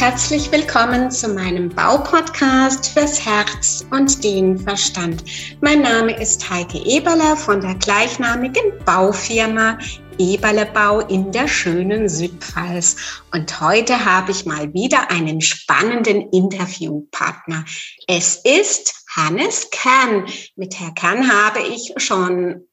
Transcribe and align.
herzlich 0.00 0.52
willkommen 0.52 1.10
zu 1.10 1.28
meinem 1.28 1.70
Baupodcast 1.70 2.90
fürs 2.90 3.26
Herz 3.26 3.84
und 3.90 4.22
den 4.22 4.56
Verstand. 4.56 5.24
Mein 5.60 5.82
Name 5.82 6.16
ist 6.22 6.48
Heike 6.48 6.78
Eberler 6.78 7.36
von 7.36 7.60
der 7.60 7.74
gleichnamigen 7.74 8.62
Baufirma 8.84 9.76
Eberle 10.16 10.66
Bau 10.66 11.00
in 11.00 11.32
der 11.32 11.48
schönen 11.48 12.08
Südpfalz. 12.08 12.94
Und 13.32 13.60
heute 13.60 14.04
habe 14.04 14.30
ich 14.30 14.46
mal 14.46 14.72
wieder 14.72 15.10
einen 15.10 15.40
spannenden 15.40 16.30
Interviewpartner. 16.30 17.64
Es 18.06 18.36
ist 18.44 19.04
Hannes 19.16 19.68
Kern. 19.72 20.26
Mit 20.54 20.78
Herr 20.78 20.92
Kern 20.92 21.28
habe 21.28 21.58
ich 21.58 21.92
schon 21.96 22.67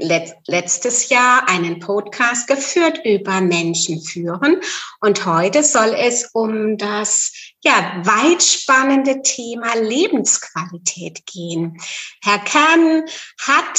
letztes 0.00 1.08
Jahr 1.08 1.48
einen 1.48 1.78
Podcast 1.78 2.46
geführt 2.46 3.00
über 3.04 3.40
Menschen 3.40 4.00
führen 4.00 4.60
und 5.00 5.26
heute 5.26 5.62
soll 5.62 5.94
es 5.96 6.30
um 6.32 6.76
das 6.76 7.32
ja 7.62 8.02
weit 8.04 8.42
spannende 8.42 9.22
Thema 9.22 9.76
Lebensqualität 9.76 11.26
gehen. 11.26 11.80
Herr 12.22 12.38
Kern 12.38 13.04
hat 13.40 13.78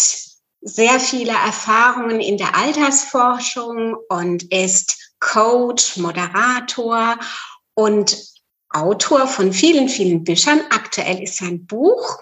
sehr 0.61 0.99
viele 0.99 1.31
Erfahrungen 1.31 2.21
in 2.21 2.37
der 2.37 2.55
Altersforschung 2.55 3.95
und 4.09 4.43
ist 4.53 5.13
Coach, 5.19 5.97
Moderator 5.97 7.17
und 7.73 8.17
Autor 8.69 9.27
von 9.27 9.51
vielen, 9.51 9.89
vielen 9.89 10.23
Büchern. 10.23 10.61
Aktuell 10.69 11.23
ist 11.23 11.37
sein 11.37 11.65
Buch 11.65 12.19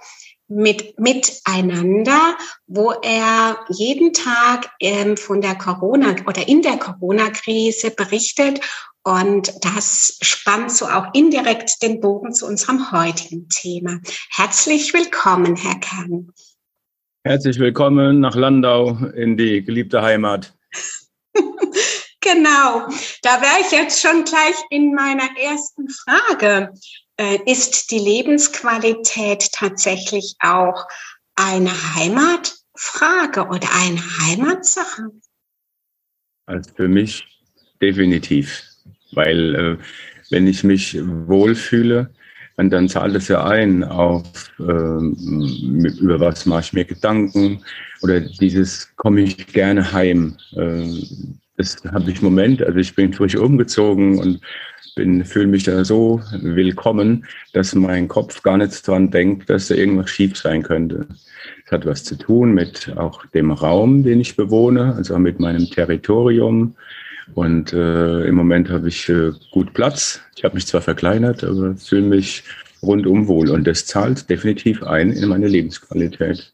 mit 0.50 1.00
miteinander, 1.00 2.36
wo 2.68 2.92
er 2.92 3.60
jeden 3.70 4.14
Tag 4.14 4.72
ähm, 4.80 5.16
von 5.16 5.42
der 5.42 5.56
Corona 5.56 6.16
oder 6.26 6.48
in 6.48 6.62
der 6.62 6.78
Corona-Krise 6.78 7.92
berichtet. 7.92 8.60
Und 9.04 9.54
das 9.64 10.18
spannt 10.22 10.72
so 10.72 10.86
auch 10.86 11.14
indirekt 11.14 11.82
den 11.82 12.02
Bogen 12.02 12.34
zu 12.34 12.46
unserem 12.46 12.92
heutigen 12.92 13.48
Thema. 13.50 14.00
Herzlich 14.32 14.94
willkommen, 14.94 15.56
Herr 15.56 15.80
Kern. 15.80 16.34
Herzlich 17.24 17.60
willkommen 17.60 18.20
nach 18.20 18.36
Landau 18.36 18.98
in 19.16 19.38
die 19.38 19.64
geliebte 19.64 20.02
Heimat. 20.02 20.54
genau, 22.22 22.88
da 23.22 23.42
wäre 23.42 23.62
ich 23.62 23.72
jetzt 23.72 24.02
schon 24.02 24.24
gleich 24.24 24.56
in 24.70 24.94
meiner 24.96 25.30
ersten 25.38 25.88
Frage. 25.90 26.74
Äh, 27.20 27.40
ist 27.46 27.92
die 27.92 28.00
Lebensqualität 28.00 29.52
tatsächlich 29.52 30.36
auch 30.40 30.88
eine 31.36 31.70
Heimatfrage 31.96 33.42
oder 33.42 33.68
eine 33.76 34.02
Heimatsache? 34.22 35.12
Also 36.46 36.72
für 36.76 36.88
mich 36.88 37.28
definitiv, 37.82 38.64
weil 39.12 39.56
äh, 39.56 39.78
wenn 40.30 40.48
ich 40.48 40.64
mich 40.64 40.98
wohlfühle, 40.98 42.10
und 42.56 42.70
dann 42.72 42.88
zahlt 42.88 43.16
es 43.16 43.28
ja 43.28 43.46
ein 43.46 43.84
auf, 43.84 44.52
äh, 44.60 44.64
über 44.64 46.20
was 46.22 46.46
mache 46.46 46.62
ich 46.62 46.74
mir 46.74 46.86
Gedanken 46.86 47.64
oder 48.02 48.22
dieses, 48.22 48.94
komme 48.96 49.22
ich 49.22 49.48
gerne 49.48 49.92
heim. 49.92 50.38
Äh, 50.54 51.04
das 51.60 51.76
habe 51.92 52.10
ich 52.10 52.20
im 52.20 52.24
Moment, 52.24 52.64
also 52.64 52.80
ich 52.80 52.96
bin 52.96 53.12
frisch 53.12 53.36
umgezogen 53.36 54.18
und 54.18 54.40
bin, 54.96 55.26
fühle 55.26 55.48
mich 55.48 55.64
da 55.64 55.84
so 55.84 56.22
willkommen, 56.32 57.26
dass 57.52 57.76
mein 57.76 58.08
Kopf 58.08 58.42
gar 58.44 58.58
nicht 58.58 58.88
dran 58.88 59.12
denkt, 59.12 59.50
dass 59.50 59.68
da 59.68 59.76
irgendwas 59.76 60.10
schief 60.10 60.38
sein 60.38 60.64
könnte. 60.64 61.06
Es 61.66 61.72
hat 61.72 61.86
was 61.86 62.06
zu 62.06 62.18
tun 62.18 62.54
mit 62.54 62.94
auch 62.96 63.26
dem 63.28 63.52
Raum, 63.52 64.04
den 64.04 64.22
ich 64.22 64.38
bewohne, 64.38 64.96
also 64.96 65.20
mit 65.20 65.42
meinem 65.42 65.70
Territorium. 65.70 66.76
Und 67.36 67.74
äh, 67.74 68.24
im 68.26 68.36
Moment 68.36 68.70
habe 68.70 68.88
ich 68.88 69.10
äh, 69.10 69.32
gut 69.52 69.74
Platz. 69.74 70.22
Ich 70.38 70.46
habe 70.46 70.56
mich 70.56 70.66
zwar 70.66 70.82
verkleinert, 70.82 71.44
aber 71.44 71.76
fühle 71.76 72.04
mich 72.04 72.44
rundum 72.82 73.28
wohl. 73.28 73.50
Und 73.50 73.68
das 73.68 73.86
zahlt 73.86 74.30
definitiv 74.30 74.82
ein 74.84 75.12
in 75.12 75.28
meine 75.28 75.48
Lebensqualität. 75.48 76.54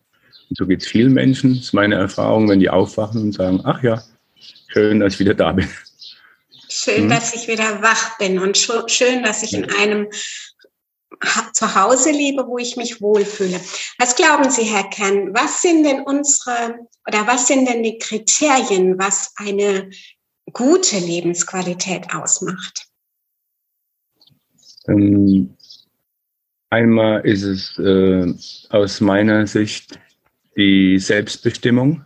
Und 0.49 0.57
so 0.57 0.65
geht 0.65 0.81
es 0.81 0.87
vielen 0.87 1.13
Menschen. 1.13 1.51
Das 1.51 1.65
ist 1.65 1.73
meine 1.73 1.95
Erfahrung, 1.95 2.49
wenn 2.49 2.59
die 2.59 2.69
aufwachen 2.71 3.21
und 3.21 3.33
sagen, 3.33 3.61
ach 3.63 3.83
ja, 3.83 4.01
schön, 4.75 4.99
dass 4.99 5.13
ich 5.13 5.19
wieder 5.19 5.33
da 5.33 5.53
bin. 5.53 5.69
Schön, 6.69 7.03
hm. 7.03 7.09
dass 7.09 7.33
ich 7.33 7.47
wieder 7.47 7.81
wach 7.81 8.17
bin 8.17 8.39
und 8.39 8.57
schön, 8.57 9.23
dass 9.23 9.43
ich 9.43 9.53
in 9.53 9.71
einem 9.71 10.09
Zuhause 11.53 12.11
lebe, 12.11 12.45
wo 12.45 12.57
ich 12.57 12.75
mich 12.75 13.01
wohlfühle. 13.01 13.61
Was 13.99 14.15
glauben 14.15 14.49
Sie, 14.49 14.63
Herr 14.63 14.89
Kern? 14.89 15.33
Was 15.33 15.61
sind 15.61 15.83
denn 15.83 16.01
unsere 16.01 16.79
oder 17.07 17.25
was 17.25 17.47
sind 17.47 17.69
denn 17.69 17.83
die 17.83 17.97
Kriterien, 17.99 18.99
was 18.99 19.31
eine 19.37 19.89
gute 20.51 20.97
Lebensqualität 20.97 22.13
ausmacht? 22.13 22.87
Ähm, 24.87 25.55
einmal 26.69 27.25
ist 27.25 27.43
es 27.43 27.79
äh, 27.79 28.33
aus 28.69 28.99
meiner 28.99 29.47
Sicht 29.47 29.97
die 30.57 30.99
Selbstbestimmung 30.99 32.03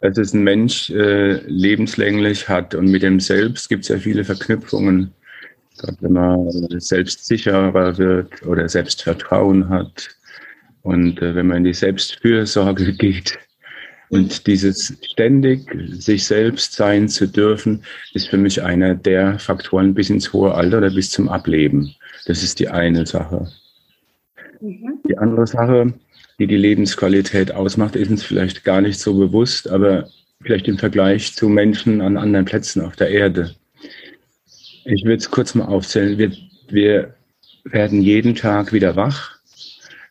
dass 0.00 0.18
es 0.18 0.34
ein 0.34 0.44
Mensch 0.44 0.90
äh, 0.90 1.40
lebenslänglich 1.46 2.48
hat. 2.48 2.74
Und 2.74 2.90
mit 2.90 3.02
dem 3.02 3.20
Selbst 3.20 3.68
gibt 3.68 3.84
es 3.84 3.88
ja 3.88 3.98
viele 3.98 4.24
Verknüpfungen. 4.24 5.12
Gerade 5.78 5.96
wenn 6.00 6.12
man 6.12 6.50
selbstsicherer 6.80 7.98
wird 7.98 8.46
oder 8.46 8.68
Selbstvertrauen 8.68 9.68
hat 9.68 10.08
und 10.82 11.20
äh, 11.20 11.34
wenn 11.34 11.48
man 11.48 11.58
in 11.58 11.64
die 11.64 11.74
Selbstfürsorge 11.74 12.92
geht. 12.98 13.38
Und 14.08 14.46
dieses 14.46 14.96
ständig 15.02 15.68
sich 15.90 16.24
selbst 16.24 16.74
sein 16.74 17.08
zu 17.08 17.26
dürfen, 17.26 17.82
ist 18.14 18.28
für 18.28 18.36
mich 18.36 18.62
einer 18.62 18.94
der 18.94 19.38
Faktoren 19.40 19.94
bis 19.94 20.10
ins 20.10 20.32
hohe 20.32 20.54
Alter 20.54 20.78
oder 20.78 20.90
bis 20.90 21.10
zum 21.10 21.28
Ableben. 21.28 21.92
Das 22.26 22.44
ist 22.44 22.60
die 22.60 22.68
eine 22.68 23.04
Sache. 23.04 23.48
Mhm. 24.60 25.00
Die 25.08 25.18
andere 25.18 25.46
Sache, 25.46 25.92
die 26.38 26.46
die 26.46 26.56
Lebensqualität 26.56 27.52
ausmacht, 27.52 27.96
ist 27.96 28.10
uns 28.10 28.22
vielleicht 28.22 28.64
gar 28.64 28.80
nicht 28.80 29.00
so 29.00 29.14
bewusst, 29.14 29.68
aber 29.68 30.08
vielleicht 30.42 30.68
im 30.68 30.78
Vergleich 30.78 31.34
zu 31.34 31.48
Menschen 31.48 32.00
an 32.00 32.16
anderen 32.16 32.44
Plätzen 32.44 32.82
auf 32.82 32.96
der 32.96 33.10
Erde. 33.10 33.54
Ich 34.84 35.04
würde 35.04 35.16
es 35.16 35.30
kurz 35.30 35.54
mal 35.54 35.64
aufzählen. 35.64 36.18
Wir, 36.18 36.32
wir 36.68 37.14
werden 37.64 38.02
jeden 38.02 38.34
Tag 38.34 38.72
wieder 38.72 38.96
wach, 38.96 39.38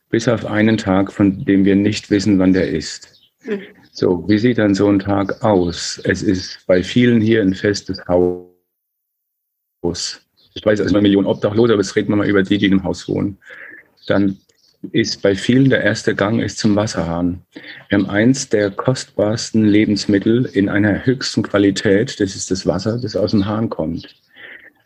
bis 0.10 0.28
auf 0.28 0.46
einen 0.46 0.78
Tag, 0.78 1.12
von 1.12 1.46
dem 1.46 1.64
wir 1.64 1.76
nicht 1.76 2.10
wissen, 2.10 2.40
wann 2.40 2.54
der 2.54 2.70
ist. 2.70 3.32
So, 3.92 4.28
wie 4.28 4.40
sieht 4.40 4.58
dann 4.58 4.76
so 4.76 4.90
ein 4.90 5.00
Tag 5.00 5.44
aus? 5.44 6.02
Es 6.04 6.22
ist 6.22 6.66
bei 6.68 6.84
vielen 6.84 7.22
hier 7.22 7.42
ein 7.42 7.54
festes 7.54 8.02
Haus. 8.08 8.50
Ich 10.54 10.66
weiß, 10.66 10.80
es 10.80 10.88
ist 10.88 10.94
eine 10.94 11.02
Million 11.02 11.26
Obdachlose, 11.26 11.74
aber 11.74 11.82
jetzt 11.82 11.96
reden 11.96 12.10
wir 12.10 12.18
mal 12.18 12.28
über 12.28 12.44
die, 12.44 12.58
die 12.58 12.66
im 12.66 12.84
Haus 12.84 13.08
wohnen. 13.08 13.38
Dann 14.08 14.38
ist 14.92 15.22
bei 15.22 15.36
vielen 15.36 15.70
der 15.70 15.84
erste 15.84 16.16
Gang 16.16 16.42
ist 16.42 16.58
zum 16.58 16.76
Wasserhahn. 16.76 17.42
Wir 17.90 17.98
haben 17.98 18.10
eins 18.10 18.50
der 18.50 18.72
kostbarsten 18.72 19.66
Lebensmittel 19.66 20.46
in 20.46 20.70
einer 20.70 21.06
höchsten 21.06 21.44
Qualität. 21.44 22.20
Das 22.20 22.36
ist 22.36 22.52
das 22.52 22.66
Wasser, 22.66 23.00
das 23.00 23.16
aus 23.16 23.32
dem 23.32 23.46
Hahn 23.46 23.70
kommt. 23.70 24.16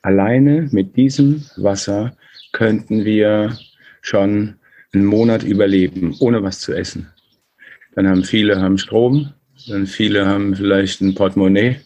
Alleine 0.01 0.67
mit 0.71 0.95
diesem 0.95 1.43
Wasser 1.57 2.15
könnten 2.51 3.05
wir 3.05 3.57
schon 4.01 4.55
einen 4.93 5.05
Monat 5.05 5.43
überleben, 5.43 6.15
ohne 6.19 6.41
was 6.41 6.59
zu 6.59 6.73
essen. 6.73 7.07
Dann 7.95 8.07
haben 8.07 8.23
viele 8.23 8.61
haben 8.61 8.77
Strom, 8.77 9.33
dann 9.67 9.87
viele 9.87 10.25
haben 10.25 10.55
vielleicht 10.55 11.01
ein 11.01 11.15
Portemonnaie, 11.15 11.79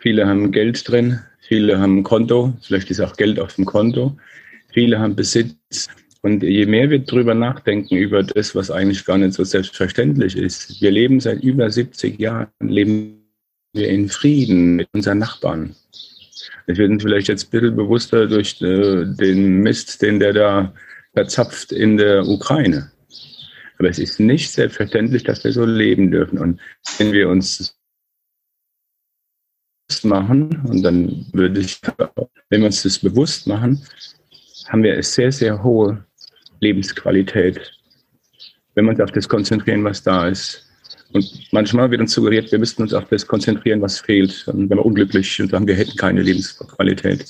viele 0.00 0.26
haben 0.26 0.52
Geld 0.52 0.88
drin, 0.88 1.20
viele 1.40 1.78
haben 1.78 1.98
ein 1.98 2.02
Konto, 2.02 2.54
vielleicht 2.62 2.90
ist 2.90 3.00
auch 3.00 3.16
Geld 3.16 3.40
auf 3.40 3.56
dem 3.56 3.64
Konto, 3.64 4.16
viele 4.72 4.98
haben 4.98 5.16
Besitz 5.16 5.88
und 6.22 6.44
je 6.44 6.66
mehr 6.66 6.88
wir 6.88 7.00
darüber 7.00 7.34
nachdenken, 7.34 7.96
über 7.96 8.22
das, 8.22 8.54
was 8.54 8.70
eigentlich 8.70 9.04
gar 9.04 9.18
nicht 9.18 9.34
so 9.34 9.42
selbstverständlich 9.42 10.36
ist, 10.36 10.80
wir 10.80 10.92
leben 10.92 11.18
seit 11.18 11.42
über 11.42 11.68
70 11.68 12.18
Jahren, 12.20 12.48
leben 12.60 13.24
wir 13.72 13.88
in 13.88 14.08
Frieden 14.08 14.76
mit 14.76 14.88
unseren 14.92 15.18
Nachbarn. 15.18 15.74
Wir 16.66 16.76
werden 16.76 17.00
vielleicht 17.00 17.26
jetzt 17.26 17.46
ein 17.46 17.50
bisschen 17.50 17.74
bewusster 17.74 18.28
durch 18.28 18.62
äh, 18.62 19.04
den 19.04 19.62
Mist, 19.62 20.00
den 20.00 20.20
der 20.20 20.32
da 20.32 20.74
verzapft 21.12 21.72
in 21.72 21.96
der 21.96 22.24
Ukraine. 22.24 22.92
Aber 23.78 23.88
es 23.88 23.98
ist 23.98 24.20
nicht 24.20 24.52
selbstverständlich, 24.52 25.24
dass 25.24 25.42
wir 25.42 25.52
so 25.52 25.64
leben 25.64 26.12
dürfen. 26.12 26.38
Und 26.38 26.60
wenn 26.98 27.12
wir 27.12 27.28
uns 27.28 27.76
machen, 30.04 30.62
und 30.68 30.82
dann 30.82 31.26
würde 31.32 31.60
ich, 31.60 31.80
wenn 32.48 32.60
wir 32.60 32.66
uns 32.66 32.84
das 32.84 33.00
bewusst 33.00 33.48
machen, 33.48 33.84
haben 34.68 34.84
wir 34.84 35.02
sehr, 35.02 35.32
sehr 35.32 35.62
hohe 35.64 36.04
Lebensqualität, 36.62 37.60
wenn 38.74 38.86
wir 38.86 38.92
uns 38.92 39.00
auf 39.00 39.10
das 39.10 39.28
konzentrieren, 39.28 39.84
was 39.84 40.02
da 40.02 40.28
ist. 40.28 40.64
Und 41.12 41.52
manchmal 41.52 41.90
wird 41.90 42.00
uns 42.00 42.12
suggeriert, 42.12 42.50
wir 42.50 42.58
müssten 42.58 42.82
uns 42.82 42.94
auf 42.94 43.04
das 43.10 43.26
konzentrieren, 43.26 43.82
was 43.82 44.00
fehlt. 44.00 44.44
Dann 44.46 44.70
wären 44.70 44.78
wir 44.78 44.86
unglücklich 44.86 45.42
und 45.42 45.50
sagen, 45.50 45.66
wir 45.66 45.74
hätten 45.74 45.96
keine 45.96 46.22
Lebensqualität. 46.22 47.26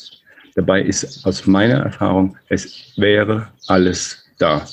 Dabei 0.55 0.82
ist 0.82 1.25
aus 1.26 1.46
meiner 1.46 1.81
Erfahrung, 1.81 2.37
es 2.49 2.93
wäre 2.96 3.49
alles 3.67 4.25
da. 4.38 4.67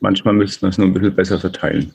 Manchmal 0.00 0.34
müssten 0.34 0.62
wir 0.62 0.70
es 0.70 0.78
nur 0.78 0.86
ein 0.86 0.94
bisschen 0.94 1.16
besser 1.16 1.40
verteilen. 1.40 1.92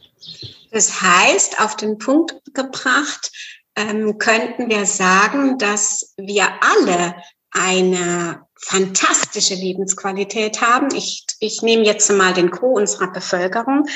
Das 0.71 1.01
heißt, 1.01 1.60
auf 1.62 1.77
den 1.77 1.98
Punkt 1.98 2.36
gebracht, 2.54 3.31
ähm, 3.75 4.18
könnten 4.18 4.69
wir 4.69 4.86
sagen, 4.86 5.57
dass 5.57 6.13
wir 6.18 6.45
alle 6.62 7.15
eine 7.51 8.42
fantastische 8.65 9.56
Lebensqualität 9.56 10.62
haben. 10.62 10.89
Ich, 10.95 11.25
ich 11.39 11.62
nehme 11.62 11.83
jetzt 11.83 12.12
mal 12.12 12.33
den 12.33 12.51
Co 12.51 12.74
unserer 12.74 13.12
Bevölkerung, 13.12 13.88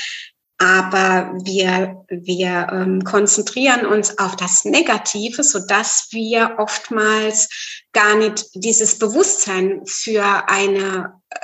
aber 0.59 1.33
wir, 1.43 2.03
wir 2.09 2.67
ähm, 2.71 3.03
konzentrieren 3.03 3.85
uns 3.85 4.17
auf 4.17 4.35
das 4.35 4.65
Negative, 4.65 5.43
so 5.43 5.59
dass 5.59 6.07
wir 6.11 6.55
oftmals 6.57 7.83
gar 7.93 8.15
nicht 8.15 8.45
dieses 8.55 8.97
Bewusstsein 8.97 9.83
für 9.85 10.49
eine 10.49 11.13
äh, 11.29 11.37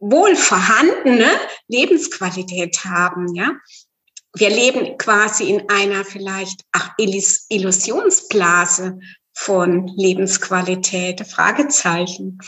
wohl 0.00 0.34
vorhandene 0.34 1.28
Lebensqualität 1.68 2.84
haben, 2.84 3.34
ja. 3.34 3.52
Wir 4.36 4.50
leben 4.50 4.98
quasi 4.98 5.48
in 5.48 5.68
einer 5.68 6.04
vielleicht 6.04 6.62
ach, 6.72 6.90
Illusionsblase 6.98 8.98
von 9.32 9.86
Lebensqualität, 9.86 11.24
Fragezeichen. 11.24 12.40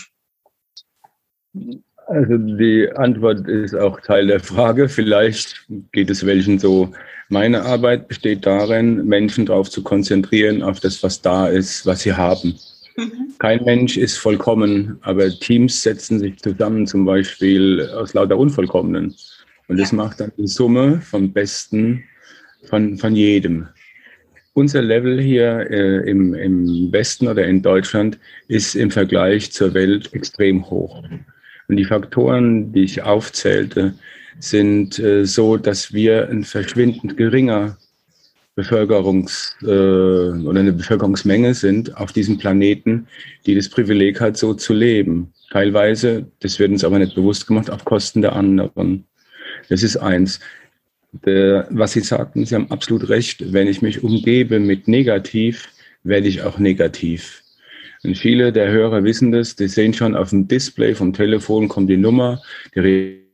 Also 2.07 2.37
die 2.39 2.89
Antwort 2.95 3.49
ist 3.49 3.75
auch 3.75 4.01
Teil 4.01 4.29
der 4.29 4.41
Frage. 4.41 4.89
Vielleicht 4.89 5.67
geht 5.93 6.09
es 6.09 6.25
welchen 6.25 6.59
so. 6.59 6.93
Meine 7.29 7.63
Arbeit 7.63 8.07
besteht 8.07 8.47
darin, 8.47 9.05
Menschen 9.07 9.47
darauf 9.47 9.69
zu 9.69 9.83
konzentrieren, 9.83 10.63
auf 10.63 10.79
das, 10.79 11.03
was 11.03 11.21
da 11.21 11.49
ist, 11.49 11.85
was 11.85 12.03
sie 12.03 12.13
haben. 12.13 12.55
Mhm. 12.97 13.33
Kein 13.41 13.65
Mensch 13.65 13.97
ist 13.97 14.19
vollkommen, 14.19 14.99
aber 15.03 15.29
Teams 15.31 15.83
setzen 15.83 16.21
sich 16.21 16.39
zusammen, 16.39 16.87
zum 16.87 17.05
Beispiel 17.05 17.91
aus 17.97 18.15
lauter 18.15 18.39
Unvollkommenen. 18.39 19.15
Und 19.69 19.81
das 19.81 19.93
macht 19.93 20.21
dann 20.21 20.33
die 20.39 20.47
Summe 20.47 21.01
vom 21.01 21.33
Besten 21.33 22.05
von, 22.63 22.97
von 22.99 23.17
jedem. 23.17 23.67
Unser 24.55 24.81
Level 24.81 25.21
hier 25.21 25.69
äh, 25.71 26.09
im, 26.09 26.33
im 26.35 26.93
Westen 26.93 27.27
oder 27.27 27.45
in 27.45 27.61
Deutschland 27.63 28.19
ist 28.49 28.75
im 28.75 28.91
Vergleich 28.91 29.53
zur 29.53 29.75
Welt 29.75 30.15
extrem 30.15 30.71
hoch. 30.71 31.03
Und 31.69 31.77
die 31.77 31.85
Faktoren, 31.85 32.73
die 32.73 32.85
ich 32.85 33.03
aufzählte, 33.03 33.95
sind 34.39 34.99
äh, 34.99 35.25
so, 35.25 35.57
dass 35.57 35.93
wir 35.93 36.29
ein 36.29 36.45
verschwindend 36.45 37.17
geringer 37.17 37.77
Bevölkerungs- 38.57 39.55
äh, 39.63 40.47
oder 40.47 40.61
eine 40.61 40.73
Bevölkerungsmenge 40.73 41.55
sind 41.55 41.97
auf 41.97 42.13
diesem 42.13 42.39
Planeten, 42.39 43.07
die 43.45 43.55
das 43.55 43.69
Privileg 43.69 44.21
hat, 44.21 44.37
so 44.37 44.55
zu 44.55 44.73
leben. 44.73 45.33
Teilweise, 45.51 46.27
das 46.41 46.59
wird 46.59 46.71
uns 46.71 46.85
aber 46.85 46.99
nicht 46.99 47.15
bewusst 47.15 47.47
gemacht, 47.47 47.71
auf 47.71 47.85
Kosten 47.85 48.23
der 48.23 48.35
anderen. 48.35 49.05
Das 49.69 49.83
ist 49.83 49.97
eins. 49.97 50.41
Der, 51.25 51.67
was 51.71 51.93
Sie 51.93 52.01
sagten, 52.01 52.45
Sie 52.45 52.55
haben 52.55 52.71
absolut 52.71 53.09
recht. 53.09 53.53
Wenn 53.53 53.69
ich 53.69 53.83
mich 53.83 54.03
umgebe 54.03 54.59
mit 54.59 54.89
negativ, 54.89 55.69
werde 56.03 56.29
ich 56.29 56.43
auch 56.43 56.59
negativ. 56.59 57.43
Und 58.03 58.17
viele 58.17 58.53
der 58.53 58.71
Hörer 58.71 59.05
wissen 59.05 59.33
das, 59.33 59.57
die 59.57 59.69
sehen 59.69 59.95
schon 59.95 60.15
auf 60.15 60.31
dem 60.31 60.49
Display 60.49 60.95
vom 60.95 61.13
Telefon 61.13 61.69
kommt 61.69 61.91
die 61.91 61.97
Nummer, 61.97 62.43
die 62.75 63.27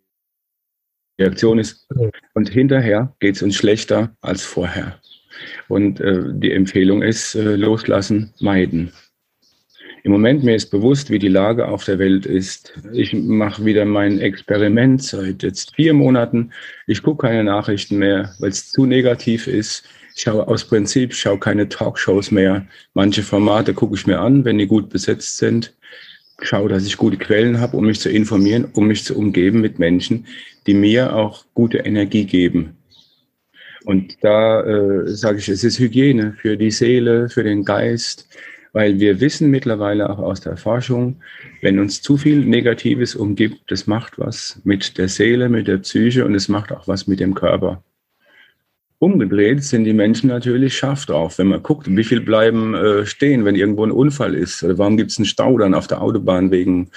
Reaktion 1.18 1.58
ist, 1.58 1.86
und 2.34 2.48
hinterher 2.48 3.14
geht 3.20 3.36
es 3.36 3.42
uns 3.42 3.56
schlechter 3.56 4.16
als 4.20 4.42
vorher. 4.42 5.00
Und 5.68 6.00
äh, 6.00 6.22
die 6.32 6.52
Empfehlung 6.52 7.02
ist, 7.02 7.34
äh, 7.34 7.56
loslassen, 7.56 8.32
meiden. 8.40 8.92
Im 10.04 10.10
Moment 10.10 10.42
mir 10.42 10.56
ist 10.56 10.70
bewusst, 10.70 11.10
wie 11.10 11.18
die 11.20 11.28
Lage 11.28 11.68
auf 11.68 11.84
der 11.84 11.98
Welt 12.00 12.26
ist. 12.26 12.72
Ich 12.92 13.12
mache 13.12 13.64
wieder 13.64 13.84
mein 13.84 14.18
Experiment 14.18 15.00
seit 15.00 15.44
jetzt 15.44 15.76
vier 15.76 15.94
Monaten. 15.94 16.50
Ich 16.88 17.04
gucke 17.04 17.28
keine 17.28 17.44
Nachrichten 17.44 17.98
mehr, 17.98 18.34
weil 18.40 18.50
es 18.50 18.70
zu 18.70 18.84
negativ 18.84 19.46
ist. 19.46 19.84
Ich 20.16 20.22
schaue 20.22 20.48
aus 20.48 20.64
Prinzip, 20.64 21.14
schaue 21.14 21.38
keine 21.38 21.68
Talkshows 21.68 22.32
mehr. 22.32 22.66
Manche 22.94 23.22
Formate 23.22 23.74
gucke 23.74 23.94
ich 23.94 24.06
mir 24.06 24.18
an, 24.18 24.44
wenn 24.44 24.58
die 24.58 24.66
gut 24.66 24.88
besetzt 24.88 25.38
sind. 25.38 25.72
Schaue, 26.40 26.68
dass 26.68 26.84
ich 26.84 26.96
gute 26.96 27.16
Quellen 27.16 27.60
habe, 27.60 27.76
um 27.76 27.86
mich 27.86 28.00
zu 28.00 28.10
informieren, 28.10 28.66
um 28.72 28.88
mich 28.88 29.04
zu 29.04 29.16
umgeben 29.16 29.60
mit 29.60 29.78
Menschen, 29.78 30.26
die 30.66 30.74
mir 30.74 31.14
auch 31.14 31.44
gute 31.54 31.78
Energie 31.78 32.24
geben. 32.24 32.76
Und 33.84 34.16
da 34.22 34.62
äh, 34.62 35.08
sage 35.08 35.38
ich, 35.38 35.48
es 35.48 35.62
ist 35.62 35.78
Hygiene 35.78 36.34
für 36.40 36.56
die 36.56 36.70
Seele, 36.70 37.28
für 37.28 37.44
den 37.44 37.64
Geist, 37.64 38.28
weil 38.72 38.98
wir 38.98 39.20
wissen 39.20 39.50
mittlerweile 39.50 40.08
auch 40.08 40.18
aus 40.18 40.40
der 40.40 40.56
Forschung, 40.56 41.20
wenn 41.60 41.78
uns 41.78 42.02
zu 42.02 42.16
viel 42.16 42.44
Negatives 42.44 43.14
umgibt, 43.14 43.70
das 43.70 43.86
macht 43.86 44.18
was 44.18 44.60
mit 44.64 44.98
der 44.98 45.08
Seele, 45.08 45.48
mit 45.48 45.68
der 45.68 45.78
Psyche 45.78 46.24
und 46.24 46.34
es 46.34 46.48
macht 46.48 46.72
auch 46.72 46.88
was 46.88 47.06
mit 47.06 47.20
dem 47.20 47.34
Körper. 47.34 47.82
Umgedreht 48.98 49.64
sind 49.64 49.82
die 49.82 49.92
Menschen 49.92 50.28
natürlich 50.28 50.76
scharf 50.76 51.06
drauf. 51.06 51.38
Wenn 51.38 51.48
man 51.48 51.62
guckt, 51.62 51.88
wie 51.88 52.04
viel 52.04 52.20
bleiben 52.20 52.74
äh, 52.74 53.04
stehen, 53.04 53.44
wenn 53.44 53.56
irgendwo 53.56 53.84
ein 53.84 53.90
Unfall 53.90 54.32
ist. 54.32 54.62
Oder 54.62 54.78
warum 54.78 54.96
gibt 54.96 55.10
es 55.10 55.18
einen 55.18 55.26
Stau 55.26 55.58
dann 55.58 55.74
auf 55.74 55.88
der 55.88 56.00
Autobahn 56.00 56.52
wegen 56.52 56.88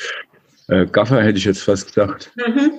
äh, 0.68 0.86
Gaffer, 0.86 1.24
hätte 1.24 1.40
ich 1.40 1.46
jetzt 1.46 1.64
fast 1.64 1.88
gesagt. 1.88 2.32
Mhm. 2.36 2.74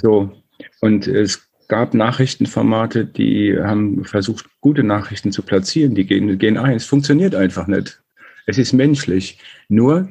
So. 0.00 0.32
Und 0.80 1.06
es 1.06 1.49
gab 1.70 1.94
Nachrichtenformate, 1.94 3.06
die 3.06 3.56
haben 3.56 4.04
versucht, 4.04 4.46
gute 4.60 4.82
Nachrichten 4.82 5.30
zu 5.30 5.42
platzieren. 5.42 5.94
Die 5.94 6.04
gehen, 6.04 6.36
gehen 6.36 6.58
ein. 6.58 6.74
Es 6.74 6.84
funktioniert 6.84 7.34
einfach 7.34 7.68
nicht. 7.68 8.02
Es 8.46 8.58
ist 8.58 8.72
menschlich. 8.72 9.38
Nur 9.68 10.08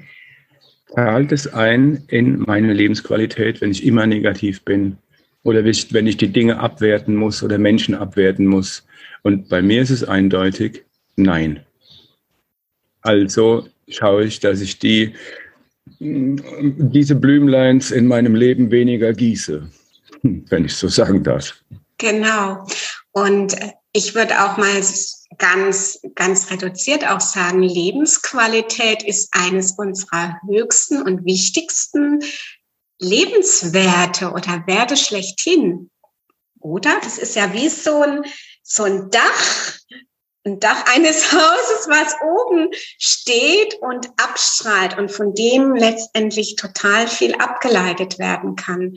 zahlt 0.95 1.33
es 1.33 1.53
ein 1.53 2.01
in 2.07 2.39
meine 2.39 2.71
Lebensqualität, 2.71 3.59
wenn 3.59 3.71
ich 3.71 3.85
immer 3.85 4.07
negativ 4.07 4.63
bin. 4.63 4.97
Oder 5.43 5.65
wenn 5.65 6.07
ich 6.07 6.15
die 6.15 6.31
Dinge 6.31 6.59
abwerten 6.59 7.15
muss 7.15 7.43
oder 7.43 7.57
Menschen 7.57 7.93
abwerten 7.93 8.45
muss. 8.47 8.87
Und 9.23 9.49
bei 9.49 9.61
mir 9.61 9.81
ist 9.81 9.89
es 9.89 10.05
eindeutig, 10.05 10.85
nein. 11.17 11.59
Also 13.01 13.67
schaue 13.89 14.23
ich, 14.23 14.39
dass 14.39 14.61
ich 14.61 14.79
die, 14.79 15.11
diese 15.99 17.15
Blümleins 17.15 17.91
in 17.91 18.07
meinem 18.07 18.35
Leben 18.35 18.71
weniger 18.71 19.11
gieße, 19.11 19.69
wenn 20.23 20.65
ich 20.65 20.75
so 20.75 20.87
sagen 20.87 21.23
darf. 21.23 21.55
Genau. 21.97 22.65
Und 23.11 23.55
ich 23.91 24.15
würde 24.15 24.43
auch 24.43 24.57
mal 24.57 24.81
ganz, 25.37 25.99
ganz 26.15 26.51
reduziert 26.51 27.07
auch 27.07 27.21
sagen, 27.21 27.63
Lebensqualität 27.63 29.03
ist 29.03 29.29
eines 29.31 29.73
unserer 29.77 30.39
höchsten 30.47 31.01
und 31.01 31.25
wichtigsten 31.25 32.19
Lebenswerte 32.99 34.31
oder 34.31 34.63
Werte 34.67 34.97
schlechthin. 34.97 35.89
Oder? 36.59 36.99
Das 37.01 37.17
ist 37.17 37.35
ja 37.35 37.53
wie 37.53 37.69
so 37.69 38.01
ein, 38.01 38.23
so 38.61 38.83
ein 38.83 39.09
Dach, 39.09 39.73
ein 40.45 40.59
Dach 40.59 40.85
eines 40.93 41.31
Hauses, 41.31 41.87
was 41.87 42.15
oben 42.21 42.69
steht 42.97 43.75
und 43.81 44.09
abstrahlt 44.17 44.97
und 44.97 45.09
von 45.11 45.33
dem 45.33 45.75
letztendlich 45.75 46.57
total 46.57 47.07
viel 47.07 47.35
abgeleitet 47.35 48.19
werden 48.19 48.55
kann. 48.55 48.95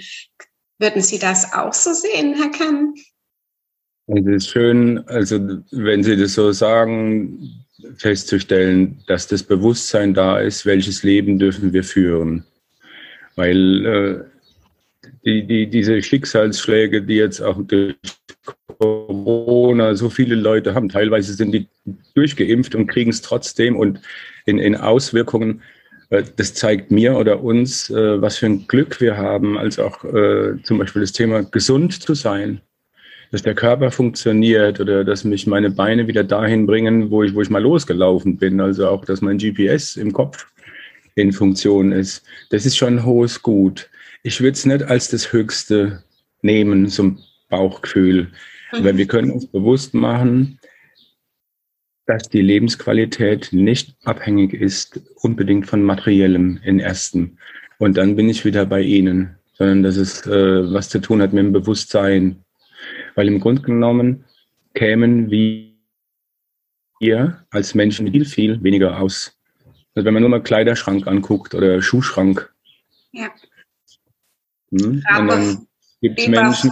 Würden 0.82 1.00
Sie 1.00 1.20
das 1.20 1.52
auch 1.52 1.72
so 1.72 1.92
sehen, 1.92 2.34
Herr 2.34 2.50
Kann? 2.50 2.94
Es 4.08 4.26
ist 4.26 4.50
schön, 4.50 4.98
also 5.06 5.38
wenn 5.70 6.02
Sie 6.02 6.16
das 6.16 6.34
so 6.34 6.50
sagen, 6.50 7.64
festzustellen, 7.94 9.00
dass 9.06 9.28
das 9.28 9.44
Bewusstsein 9.44 10.12
da 10.12 10.40
ist, 10.40 10.66
welches 10.66 11.04
Leben 11.04 11.38
dürfen 11.38 11.72
wir 11.72 11.84
führen. 11.84 12.44
Weil 13.36 13.86
äh, 13.86 15.08
die, 15.24 15.46
die, 15.46 15.66
diese 15.68 16.02
Schicksalsschläge, 16.02 17.02
die 17.02 17.14
jetzt 17.14 17.40
auch 17.40 17.62
durch 17.62 17.94
Corona 18.80 19.94
so 19.94 20.10
viele 20.10 20.34
Leute 20.34 20.74
haben, 20.74 20.88
teilweise 20.88 21.34
sind 21.34 21.52
die 21.52 21.68
durchgeimpft 22.14 22.74
und 22.74 22.88
kriegen 22.88 23.10
es 23.10 23.22
trotzdem 23.22 23.76
und 23.76 24.00
in, 24.46 24.58
in 24.58 24.74
Auswirkungen, 24.74 25.62
das 26.20 26.54
zeigt 26.54 26.90
mir 26.90 27.16
oder 27.16 27.42
uns, 27.42 27.88
äh, 27.90 28.20
was 28.20 28.36
für 28.38 28.46
ein 28.46 28.66
Glück 28.68 29.00
wir 29.00 29.16
haben, 29.16 29.56
als 29.58 29.78
auch 29.78 30.04
äh, 30.04 30.62
zum 30.62 30.78
Beispiel 30.78 31.00
das 31.02 31.12
Thema 31.12 31.42
gesund 31.42 32.02
zu 32.02 32.14
sein 32.14 32.60
dass 33.32 33.42
der 33.42 33.54
Körper 33.54 33.90
funktioniert 33.90 34.78
oder 34.78 35.04
dass 35.04 35.24
mich 35.24 35.46
meine 35.46 35.70
Beine 35.70 36.06
wieder 36.06 36.22
dahin 36.22 36.66
bringen, 36.66 37.10
wo 37.10 37.22
ich, 37.22 37.34
wo 37.34 37.40
ich 37.40 37.48
mal 37.48 37.62
losgelaufen 37.62 38.36
bin. 38.36 38.60
Also 38.60 38.86
auch, 38.88 39.06
dass 39.06 39.22
mein 39.22 39.38
GPS 39.38 39.96
im 39.96 40.12
Kopf 40.12 40.46
in 41.14 41.32
Funktion 41.32 41.92
ist. 41.92 42.22
Das 42.50 42.66
ist 42.66 42.76
schon 42.76 42.98
ein 42.98 43.04
hohes 43.06 43.42
Gut. 43.42 43.88
Ich 44.22 44.40
würde 44.40 44.52
es 44.52 44.66
nicht 44.66 44.82
als 44.82 45.08
das 45.08 45.32
Höchste 45.32 46.04
nehmen, 46.42 46.88
zum 46.88 47.20
Bauchgefühl. 47.48 48.28
Mhm. 48.72 48.78
Aber 48.78 48.96
wir 48.98 49.06
können 49.06 49.30
uns 49.30 49.46
bewusst 49.46 49.94
machen, 49.94 50.58
dass 52.06 52.28
die 52.28 52.42
Lebensqualität 52.42 53.50
nicht 53.52 53.96
abhängig 54.04 54.54
ist 54.54 55.00
unbedingt 55.16 55.66
von 55.66 55.82
materiellem 55.82 56.60
in 56.64 56.80
ersten. 56.80 57.38
Und 57.78 57.96
dann 57.96 58.16
bin 58.16 58.28
ich 58.28 58.44
wieder 58.44 58.66
bei 58.66 58.82
Ihnen, 58.82 59.36
sondern 59.54 59.82
dass 59.82 59.96
es 59.96 60.26
äh, 60.26 60.72
was 60.72 60.88
zu 60.88 61.00
tun 61.00 61.22
hat 61.22 61.32
mit 61.32 61.44
dem 61.44 61.52
Bewusstsein. 61.52 62.44
Weil 63.14 63.28
im 63.28 63.40
Grunde 63.40 63.62
genommen 63.62 64.24
kämen 64.74 65.30
wir 65.30 65.72
als 67.50 67.74
Menschen 67.74 68.10
viel, 68.10 68.24
viel 68.24 68.62
weniger 68.62 69.00
aus. 69.00 69.38
Also 69.94 70.06
wenn 70.06 70.14
man 70.14 70.22
nur 70.22 70.30
mal 70.30 70.42
Kleiderschrank 70.42 71.06
anguckt 71.06 71.54
oder 71.54 71.82
Schuhschrank. 71.82 72.52
Ja. 73.12 73.28
Hm? 74.70 75.02
Dann 75.08 75.66
gibt 76.02 76.20
es 76.20 76.28
Menschen, 76.28 76.70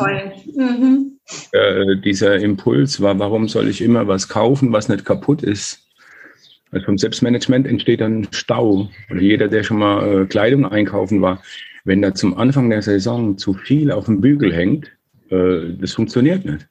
mhm. 0.54 1.18
äh, 1.52 1.96
dieser 1.96 2.36
Impuls 2.36 3.00
war, 3.00 3.18
warum 3.18 3.48
soll 3.48 3.68
ich 3.68 3.80
immer 3.80 4.06
was 4.06 4.28
kaufen, 4.28 4.72
was 4.72 4.88
nicht 4.88 5.04
kaputt 5.04 5.42
ist? 5.42 5.86
Also 6.72 6.84
vom 6.84 6.98
Selbstmanagement 6.98 7.66
entsteht 7.66 8.00
dann 8.00 8.28
Stau. 8.32 8.90
Oder 9.10 9.20
jeder, 9.20 9.48
der 9.48 9.62
schon 9.62 9.78
mal 9.78 10.22
äh, 10.22 10.26
Kleidung 10.26 10.66
einkaufen 10.66 11.22
war, 11.22 11.42
wenn 11.84 12.02
da 12.02 12.14
zum 12.14 12.36
Anfang 12.36 12.70
der 12.70 12.82
Saison 12.82 13.38
zu 13.38 13.54
viel 13.54 13.90
auf 13.90 14.06
dem 14.06 14.20
Bügel 14.20 14.52
hängt, 14.52 14.90
äh, 15.30 15.74
das 15.80 15.92
funktioniert 15.92 16.44
nicht. 16.44 16.68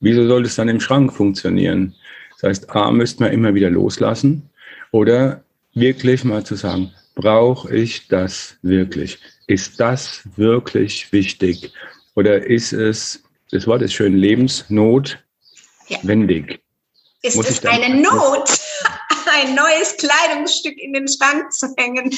Wieso 0.00 0.26
soll 0.26 0.44
es 0.44 0.54
dann 0.54 0.68
im 0.68 0.80
Schrank 0.80 1.12
funktionieren? 1.12 1.94
Das 2.34 2.50
heißt, 2.50 2.70
A, 2.76 2.90
müsste 2.90 3.22
man 3.22 3.32
immer 3.32 3.54
wieder 3.54 3.70
loslassen 3.70 4.50
oder 4.90 5.42
wirklich 5.72 6.24
mal 6.24 6.44
zu 6.44 6.54
sagen, 6.54 6.92
brauche 7.14 7.74
ich 7.74 8.08
das 8.08 8.58
wirklich? 8.60 9.18
Ist 9.46 9.78
das 9.78 10.22
wirklich 10.36 11.12
wichtig? 11.12 11.72
Oder 12.14 12.44
ist 12.44 12.72
es, 12.72 13.22
das 13.50 13.66
Wort 13.66 13.82
ist 13.82 13.92
schön, 13.92 14.16
lebensnotwendig? 14.16 15.20
Ja. 15.88 15.98
Ist 17.22 17.36
Muss 17.36 17.50
es 17.50 17.64
eine 17.64 18.02
Not, 18.02 18.48
ein 19.32 19.54
neues 19.54 19.96
Kleidungsstück 19.98 20.76
in 20.78 20.92
den 20.92 21.06
Schrank 21.08 21.52
zu 21.52 21.68
hängen? 21.76 22.10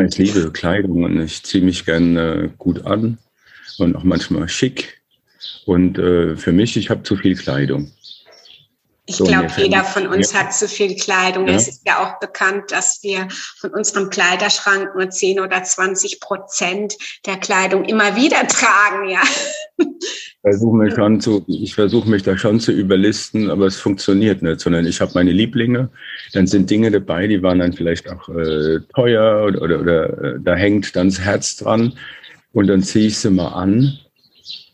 Ich 0.00 0.18
liebe 0.18 0.50
Kleidung 0.52 1.04
und 1.04 1.20
ich 1.20 1.42
ziehe 1.42 1.62
mich 1.62 1.84
gerne 1.84 2.44
äh, 2.44 2.48
gut 2.58 2.84
an 2.86 3.18
und 3.78 3.94
auch 3.94 4.04
manchmal 4.04 4.48
schick. 4.48 5.02
Und 5.66 5.98
äh, 5.98 6.36
für 6.36 6.52
mich, 6.52 6.76
ich 6.76 6.90
habe 6.90 7.02
zu 7.02 7.16
viel 7.16 7.36
Kleidung. 7.36 7.92
Ich 9.06 9.16
so 9.16 9.24
glaube, 9.24 9.48
jeder 9.56 9.82
von 9.82 10.06
uns 10.06 10.32
ja. 10.32 10.40
hat 10.40 10.54
zu 10.54 10.68
viel 10.68 10.94
Kleidung. 10.94 11.48
Ja. 11.48 11.54
Es 11.54 11.66
ist 11.66 11.82
ja 11.84 12.04
auch 12.04 12.20
bekannt, 12.20 12.70
dass 12.70 13.02
wir 13.02 13.26
von 13.58 13.70
unserem 13.70 14.10
Kleiderschrank 14.10 14.90
nur 14.94 15.10
10 15.10 15.40
oder 15.40 15.64
20 15.64 16.20
Prozent 16.20 16.94
der 17.26 17.36
Kleidung 17.38 17.84
immer 17.84 18.14
wieder 18.14 18.46
tragen, 18.46 19.08
ja. 19.08 19.22
Versuche 20.42 20.76
mich 20.76 20.94
schon 20.94 21.20
zu, 21.20 21.44
ich 21.48 21.74
versuche 21.74 22.08
mich 22.08 22.22
da 22.22 22.36
schon 22.38 22.60
zu 22.60 22.70
überlisten, 22.70 23.50
aber 23.50 23.66
es 23.66 23.76
funktioniert 23.76 24.42
nicht, 24.42 24.60
sondern 24.60 24.86
ich 24.86 25.00
habe 25.00 25.12
meine 25.14 25.32
Lieblinge. 25.32 25.90
Dann 26.32 26.46
sind 26.46 26.70
Dinge 26.70 26.90
dabei, 26.90 27.26
die 27.26 27.42
waren 27.42 27.58
dann 27.58 27.72
vielleicht 27.72 28.08
auch 28.08 28.28
äh, 28.28 28.80
teuer 28.94 29.46
oder, 29.46 29.62
oder, 29.62 29.80
oder 29.80 30.22
äh, 30.22 30.38
da 30.40 30.54
hängt 30.54 30.94
dann 30.94 31.08
das 31.08 31.20
Herz 31.20 31.56
dran 31.56 31.92
und 32.52 32.68
dann 32.68 32.82
ziehe 32.82 33.08
ich 33.08 33.18
sie 33.18 33.30
mal 33.30 33.48
an. 33.48 33.98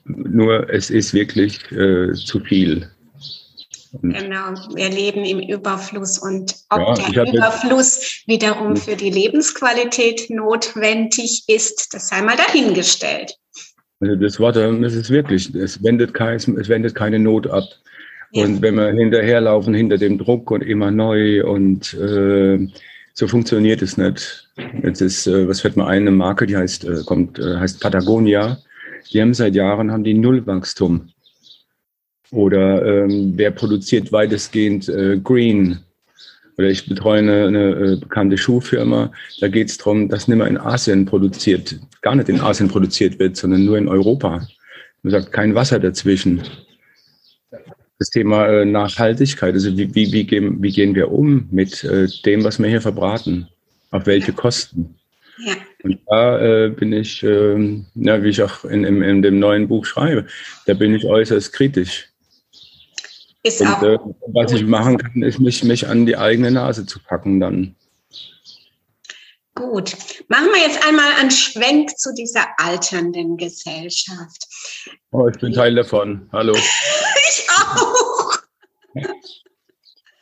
Nur 0.05 0.71
es 0.71 0.91
ist 0.91 1.15
wirklich 1.15 1.61
äh, 1.73 2.13
zu 2.13 2.41
viel. 2.41 2.91
Genau, 4.03 4.55
wir 4.75 4.89
leben 4.91 5.25
im 5.25 5.41
Überfluss 5.41 6.19
und 6.19 6.55
ob 6.71 6.99
ja, 6.99 7.25
der 7.25 7.33
Überfluss 7.33 8.23
wiederum 8.27 8.77
für 8.77 8.97
die 8.97 9.11
Lebensqualität 9.11 10.29
notwendig 10.31 11.45
ist, 11.49 11.95
das 11.95 12.09
sei 12.09 12.23
mal 12.23 12.37
dahingestellt. 12.37 13.35
Also 14.01 14.17
das 14.17 14.39
Wort, 14.39 14.57
das 14.57 14.95
ist 14.95 15.11
wirklich, 15.11 15.55
es 15.55 15.83
wendet, 15.83 16.15
kein, 16.15 16.37
es 16.37 16.69
wendet 16.69 16.95
keine 16.95 17.19
Not 17.19 17.47
ab. 17.47 17.65
Ja. 18.33 18.45
Und 18.45 18.63
wenn 18.63 18.75
wir 18.75 18.93
hinterherlaufen 18.93 19.75
hinter 19.75 19.97
dem 19.97 20.19
Druck 20.19 20.51
und 20.51 20.63
immer 20.63 20.91
neu 20.91 21.45
und 21.47 21.95
äh, 21.95 22.69
so 23.15 23.27
funktioniert 23.27 23.83
es 23.83 23.97
nicht. 23.97 24.49
Jetzt 24.83 25.01
ist, 25.01 25.27
äh, 25.27 25.49
was 25.49 25.63
fällt 25.63 25.77
mir 25.77 25.87
ein, 25.87 26.03
eine 26.03 26.13
Marke, 26.13 26.47
die 26.47 26.57
heißt, 26.57 26.85
äh, 26.85 27.03
kommt, 27.05 27.39
äh, 27.39 27.57
heißt 27.57 27.81
Patagonia. 27.81 28.59
Die 29.13 29.21
haben 29.21 29.35
seit 29.35 29.55
Jahren 29.55 29.91
haben 29.91 30.05
die 30.05 30.15
Nullwachstum. 30.15 31.09
Oder 32.31 33.05
ähm, 33.05 33.33
wer 33.37 33.51
produziert 33.51 34.13
weitestgehend 34.13 34.89
äh, 34.89 35.19
Green? 35.19 35.79
Oder 36.59 36.71
ich 36.71 36.87
betreue 36.87 37.21
eine, 37.21 37.47
eine 37.47 37.71
äh, 37.71 37.97
bekannte 37.97 38.37
Schuhfirma. 38.37 39.13
Da 39.41 39.49
geht 39.49 39.69
es 39.69 39.79
darum, 39.79 40.09
dass 40.09 40.29
nicht 40.29 40.37
mehr 40.37 40.47
in 40.47 40.59
Asien 40.59 41.07
produziert, 41.07 41.79
gar 42.03 42.17
nicht 42.17 42.29
in 42.29 42.41
Asien 42.41 42.69
produziert 42.69 43.19
wird, 43.19 43.37
sondern 43.37 43.65
nur 43.65 43.79
in 43.79 43.89
Europa. 43.89 44.47
Man 45.03 45.11
sagt, 45.13 45.33
kein 45.33 45.55
Wasser 45.55 45.79
dazwischen. 45.79 46.43
Das 47.99 48.11
Thema 48.11 48.47
äh, 48.47 48.65
Nachhaltigkeit, 48.65 49.55
also 49.55 49.77
wie, 49.77 49.95
wie, 49.95 50.13
wie, 50.13 50.25
gehen, 50.25 50.63
wie 50.63 50.71
gehen 50.71 50.95
wir 50.95 51.11
um 51.11 51.49
mit 51.51 51.83
äh, 51.85 52.07
dem, 52.25 52.45
was 52.45 52.59
wir 52.59 52.69
hier 52.69 52.81
verbraten? 52.81 53.49
Auf 53.91 54.07
welche 54.07 54.33
Kosten? 54.33 54.95
Ja. 55.39 55.55
Und 55.85 56.01
da 56.07 56.41
äh, 56.41 56.69
bin 56.71 56.93
ich, 56.93 57.23
äh, 57.23 57.83
ja, 57.95 58.23
wie 58.23 58.29
ich 58.29 58.43
auch 58.43 58.65
in, 58.65 58.85
in, 58.85 59.03
in 59.03 59.23
dem 59.23 59.39
neuen 59.39 59.69
Buch 59.69 59.87
schreibe, 59.87 60.27
da 60.67 60.75
bin 60.75 60.95
ich 60.95 61.05
äußerst 61.05 61.53
kritisch. 61.53 62.08
Ist 63.43 63.61
und, 63.61 63.69
auch 63.69 63.83
äh, 63.83 63.99
was 64.29 64.53
ich 64.53 64.65
machen 64.65 64.99
kann, 64.99 65.23
ist 65.23 65.39
mich, 65.39 65.63
mich 65.63 65.87
an 65.87 66.07
die 66.07 66.17
eigene 66.17 66.51
Nase 66.51 66.87
zu 66.87 66.99
packen 67.01 67.41
dann. 67.41 67.77
Gut. 69.55 69.97
Machen 70.29 70.49
wir 70.53 70.61
jetzt 70.61 70.87
einmal 70.87 71.11
einen 71.19 71.31
Schwenk 71.31 71.99
zu 71.99 72.15
dieser 72.15 72.47
alternden 72.59 73.37
Gesellschaft. 73.37 74.47
Oh, 75.11 75.27
ich 75.27 75.39
bin 75.39 75.53
Teil 75.53 75.75
davon. 75.75 76.29
Hallo. 76.33 76.55
ich 77.29 77.49
auch. 77.51 78.39
ja, 78.95 79.09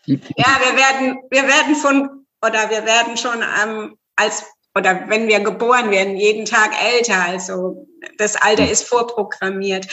wir 0.06 0.76
werden, 0.76 1.18
wir 1.30 1.42
werden 1.42 1.75
von, 1.76 2.26
oder 2.40 2.70
wir 2.70 2.87
werden 2.87 3.16
schon 3.16 3.42
ähm, 3.62 3.99
als 4.16 4.44
oder 4.76 5.04
wenn 5.09 5.26
wir 5.26 5.40
geboren 5.40 5.90
werden, 5.90 6.16
jeden 6.16 6.45
Tag 6.45 6.71
älter. 6.95 7.25
Also 7.26 7.88
das 8.18 8.37
Alter 8.37 8.64
hm. 8.64 8.73
ist 8.73 8.83
vorprogrammiert. 8.83 9.87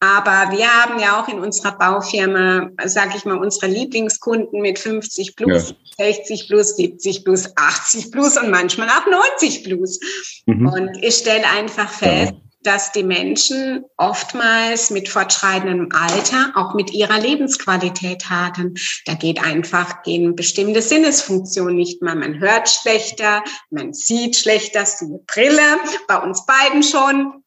Aber 0.00 0.56
wir 0.56 0.66
haben 0.66 0.98
ja 0.98 1.20
auch 1.20 1.28
in 1.28 1.40
unserer 1.40 1.76
Baufirma, 1.76 2.70
sage 2.86 3.12
ich 3.16 3.26
mal, 3.26 3.36
unsere 3.36 3.66
Lieblingskunden 3.66 4.62
mit 4.62 4.78
50 4.78 5.36
plus, 5.36 5.74
ja. 5.98 6.06
60 6.06 6.48
plus, 6.48 6.76
70 6.76 7.24
plus, 7.24 7.52
80 7.54 8.10
plus 8.10 8.38
und 8.38 8.50
manchmal 8.50 8.88
auch 8.88 9.06
90 9.06 9.64
plus. 9.64 10.00
Mhm. 10.46 10.66
Und 10.66 11.02
ich 11.02 11.16
stelle 11.16 11.44
einfach 11.46 11.90
fest, 11.90 12.32
ja 12.32 12.49
dass 12.62 12.92
die 12.92 13.02
Menschen 13.02 13.84
oftmals 13.96 14.90
mit 14.90 15.08
fortschreitendem 15.08 15.88
Alter 15.92 16.52
auch 16.56 16.74
mit 16.74 16.92
ihrer 16.92 17.18
Lebensqualität 17.18 18.28
hadern. 18.28 18.74
Da 19.06 19.14
geht 19.14 19.42
einfach 19.42 20.02
gehen 20.02 20.36
bestimmte 20.36 20.82
Sinnesfunktionen 20.82 21.76
nicht 21.76 22.02
mehr. 22.02 22.14
Man 22.14 22.38
hört 22.38 22.68
schlechter, 22.68 23.42
man 23.70 23.94
sieht 23.94 24.36
schlechter, 24.36 24.84
siehe 24.84 25.20
Brille, 25.26 25.78
bei 26.06 26.16
uns 26.18 26.44
beiden 26.46 26.82
schon. 26.82 27.42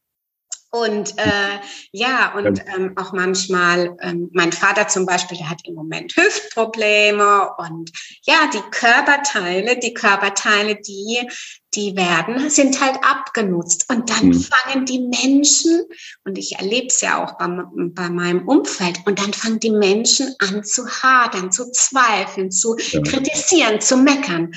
Und 0.75 1.19
äh, 1.19 1.59
ja, 1.91 2.33
und 2.33 2.59
ähm, 2.75 2.93
auch 2.95 3.13
manchmal, 3.13 3.95
ähm, 4.01 4.31
mein 4.33 4.51
Vater 4.51 4.87
zum 4.87 5.05
Beispiel, 5.05 5.37
der 5.37 5.51
hat 5.51 5.59
im 5.65 5.75
Moment 5.75 6.15
Hüftprobleme 6.17 7.51
und 7.59 7.91
ja, 8.23 8.49
die 8.51 8.71
Körperteile, 8.71 9.77
die 9.77 9.93
Körperteile, 9.93 10.77
die, 10.77 11.29
die 11.75 11.95
werden, 11.95 12.49
sind 12.49 12.81
halt 12.81 12.97
abgenutzt. 13.03 13.85
Und 13.87 14.09
dann 14.09 14.29
mhm. 14.29 14.33
fangen 14.41 14.85
die 14.87 15.01
Menschen, 15.01 15.83
und 16.25 16.39
ich 16.39 16.55
erlebe 16.55 16.87
es 16.87 17.01
ja 17.01 17.23
auch 17.23 17.37
bei, 17.37 17.47
bei 17.75 18.09
meinem 18.09 18.47
Umfeld, 18.47 18.97
und 19.05 19.19
dann 19.21 19.31
fangen 19.31 19.59
die 19.59 19.69
Menschen 19.69 20.33
an 20.39 20.63
zu 20.63 20.87
hadern, 20.87 21.51
zu 21.51 21.71
zweifeln, 21.71 22.49
zu 22.49 22.75
ja. 22.79 22.99
kritisieren, 23.01 23.79
zu 23.79 23.95
meckern. 23.95 24.51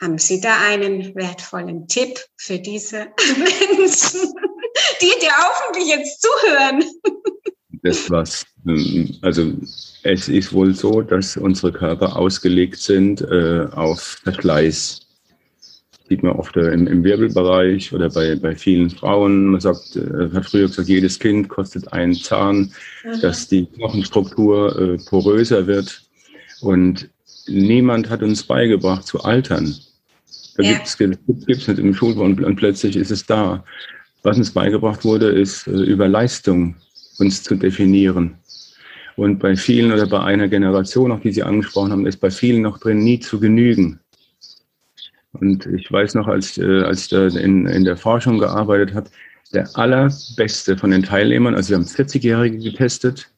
Haben 0.00 0.18
Sie 0.18 0.40
da 0.40 0.56
einen 0.60 1.12
wertvollen 1.16 1.88
Tipp 1.88 2.20
für 2.36 2.60
diese 2.60 3.08
Menschen? 3.76 4.32
Die 5.04 5.20
dir 5.20 5.32
hoffentlich 5.38 5.88
jetzt 5.88 6.22
zuhören. 6.22 6.84
Das 7.82 8.10
was. 8.10 8.46
Ähm, 8.66 9.14
also 9.20 9.52
es 10.04 10.28
ist 10.30 10.54
wohl 10.54 10.74
so, 10.74 11.02
dass 11.02 11.36
unsere 11.36 11.70
Körper 11.70 12.16
ausgelegt 12.16 12.78
sind 12.78 13.20
äh, 13.20 13.66
auf 13.72 14.20
Verschleiß. 14.24 15.02
Sieht 16.08 16.22
man 16.22 16.32
oft 16.32 16.56
äh, 16.56 16.72
im, 16.72 16.86
im, 16.86 17.04
Wirbelbereich 17.04 17.92
oder 17.92 18.08
bei, 18.08 18.36
bei 18.36 18.56
vielen 18.56 18.88
Frauen. 18.88 19.48
Man 19.48 19.60
sagt, 19.60 19.96
äh, 19.96 20.30
hat 20.32 20.46
früher 20.46 20.68
gesagt, 20.68 20.88
jedes 20.88 21.18
Kind 21.18 21.50
kostet 21.50 21.92
einen 21.92 22.14
Zahn, 22.14 22.72
mhm. 23.04 23.20
dass 23.20 23.48
die 23.48 23.66
Knochenstruktur 23.66 24.78
äh, 24.78 24.96
poröser 25.04 25.66
wird. 25.66 26.04
Und 26.62 27.10
niemand 27.46 28.08
hat 28.08 28.22
uns 28.22 28.44
beigebracht 28.44 29.06
zu 29.06 29.22
altern. 29.24 29.76
Da 30.56 30.62
ja. 30.62 30.72
gibt 30.72 30.86
es 30.86 30.98
nicht 30.98 31.78
im 31.78 31.92
Schulbuch 31.92 32.22
und, 32.22 32.42
und 32.42 32.56
plötzlich 32.56 32.96
ist 32.96 33.10
es 33.10 33.26
da 33.26 33.62
was 34.24 34.38
uns 34.38 34.50
beigebracht 34.50 35.04
wurde, 35.04 35.28
ist 35.28 35.66
äh, 35.66 35.70
über 35.70 36.08
Leistung 36.08 36.74
uns 37.18 37.42
zu 37.42 37.54
definieren. 37.54 38.34
Und 39.16 39.38
bei 39.38 39.54
vielen 39.54 39.92
oder 39.92 40.06
bei 40.06 40.20
einer 40.20 40.48
Generation, 40.48 41.12
auch 41.12 41.20
die 41.20 41.32
Sie 41.32 41.44
angesprochen 41.44 41.92
haben, 41.92 42.06
ist 42.06 42.16
bei 42.16 42.30
vielen 42.30 42.62
noch 42.62 42.78
drin, 42.78 42.98
nie 42.98 43.20
zu 43.20 43.38
genügen. 43.38 44.00
Und 45.32 45.66
ich 45.66 45.90
weiß 45.90 46.14
noch, 46.14 46.26
als, 46.26 46.58
äh, 46.58 46.82
als 46.82 47.12
ich 47.12 47.12
in, 47.12 47.66
in 47.66 47.84
der 47.84 47.96
Forschung 47.96 48.38
gearbeitet 48.38 48.94
habe, 48.94 49.10
der 49.52 49.68
allerbeste 49.76 50.76
von 50.76 50.90
den 50.90 51.04
Teilnehmern, 51.04 51.54
also 51.54 51.70
wir 51.70 51.76
haben 51.76 51.84
40-Jährige 51.84 52.58
getestet, 52.58 53.30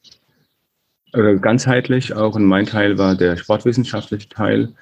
oder 1.13 1.35
ganzheitlich 1.35 2.13
auch, 2.13 2.35
und 2.35 2.45
mein 2.45 2.65
Teil 2.65 2.97
war 2.97 3.15
der 3.15 3.37
sportwissenschaftliche 3.37 4.29
Teil, 4.29 4.73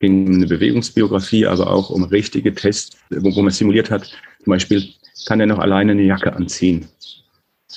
ging 0.00 0.26
um 0.26 0.34
eine 0.34 0.46
Bewegungsbiografie, 0.46 1.46
aber 1.46 1.70
auch 1.70 1.90
um 1.90 2.04
richtige 2.04 2.54
Tests, 2.54 2.96
wo, 3.10 3.34
wo 3.34 3.42
man 3.42 3.52
simuliert 3.52 3.90
hat, 3.90 4.04
zum 4.44 4.50
Beispiel, 4.50 4.84
kann 5.26 5.40
er 5.40 5.46
noch 5.46 5.58
alleine 5.58 5.92
eine 5.92 6.02
Jacke 6.02 6.32
anziehen? 6.34 6.86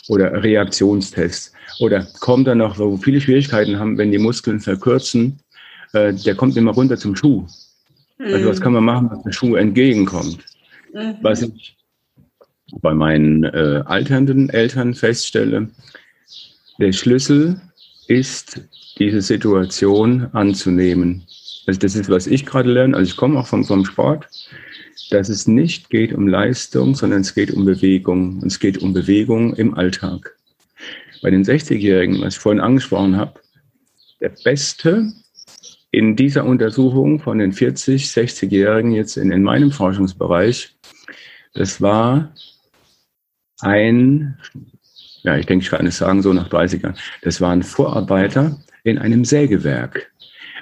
Oder 0.08 0.44
Reaktionstests. 0.44 1.54
Oder 1.80 2.06
kommt 2.20 2.48
er 2.48 2.56
noch, 2.56 2.78
wo 2.78 2.98
viele 2.98 3.22
Schwierigkeiten 3.22 3.80
haben, 3.80 3.98
wenn 3.98 4.12
die 4.12 4.18
Muskeln 4.18 4.60
verkürzen, 4.60 5.40
äh, 5.94 6.14
der 6.14 6.36
kommt 6.36 6.58
immer 6.58 6.72
runter 6.72 6.98
zum 6.98 7.16
Schuh. 7.16 7.46
Mhm. 8.18 8.34
Also 8.34 8.50
was 8.50 8.62
kann 8.62 8.74
man 8.74 8.84
machen, 8.84 9.10
dass 9.10 9.24
der 9.24 9.32
Schuh 9.32 9.56
entgegenkommt? 9.56 10.40
Mhm. 10.94 11.16
Was 11.22 11.42
ich 11.42 11.78
bei 12.82 12.94
meinen 12.94 13.44
äh, 13.46 13.82
alternden 13.86 14.50
Eltern 14.50 14.94
feststelle, 14.94 15.70
der 16.80 16.94
Schlüssel 16.94 17.62
ist 18.08 18.62
diese 18.98 19.22
Situation 19.22 20.28
anzunehmen. 20.34 21.26
Also 21.68 21.80
das 21.80 21.96
ist, 21.96 22.10
was 22.10 22.26
ich 22.26 22.46
gerade 22.46 22.72
lerne. 22.72 22.98
Also 22.98 23.12
ich 23.12 23.18
komme 23.18 23.40
auch 23.40 23.48
vom, 23.48 23.64
vom 23.64 23.86
Sport, 23.86 24.28
dass 25.12 25.30
es 25.30 25.48
nicht 25.48 25.90
geht 25.90 26.14
um 26.14 26.28
Leistung, 26.28 26.96
sondern 26.96 27.22
es 27.22 27.36
geht 27.36 27.52
um 27.52 27.66
Bewegung. 27.66 28.40
Und 28.40 28.48
es 28.48 28.60
geht 28.60 28.80
um 28.80 28.94
Bewegung 28.94 29.54
im 29.56 29.74
Alltag. 29.76 30.36
Bei 31.22 31.30
den 31.30 31.44
60-Jährigen, 31.44 32.22
was 32.22 32.36
ich 32.36 32.40
vorhin 32.40 32.62
angesprochen 32.62 33.18
habe, 33.18 33.40
der 34.22 34.34
beste 34.44 35.12
in 35.92 36.16
dieser 36.16 36.46
Untersuchung 36.46 37.20
von 37.20 37.40
den 37.40 37.52
40, 37.52 38.06
60-Jährigen 38.06 38.92
jetzt 38.92 39.18
in, 39.18 39.32
in 39.32 39.44
meinem 39.44 39.72
Forschungsbereich, 39.72 40.76
das 41.54 41.82
war 41.82 42.34
ein, 43.60 44.38
ja, 45.24 45.38
ich 45.38 45.46
denke, 45.46 45.64
ich 45.64 45.70
kann 45.70 45.86
es 45.86 45.98
sagen, 45.98 46.22
so 46.22 46.34
nach 46.34 46.50
30 46.50 46.84
Jahren, 46.84 46.98
das 47.22 47.42
war 47.42 47.52
ein 47.52 47.64
Vorarbeiter 47.64 48.58
in 48.84 48.98
einem 48.98 49.26
Sägewerk. 49.26 50.12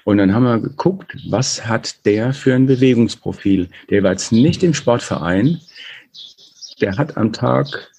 Und 0.03 0.17
dann 0.17 0.33
haben 0.33 0.43
wir 0.43 0.59
geguckt, 0.59 1.17
was 1.29 1.67
hat 1.67 2.05
der 2.05 2.33
für 2.33 2.55
ein 2.55 2.65
Bewegungsprofil? 2.65 3.67
Der 3.89 4.03
war 4.03 4.11
jetzt 4.11 4.31
nicht 4.31 4.63
im 4.63 4.73
Sportverein. 4.73 5.59
Der 6.79 6.97
hat 6.97 7.17
am 7.17 7.33
Tag 7.33 7.91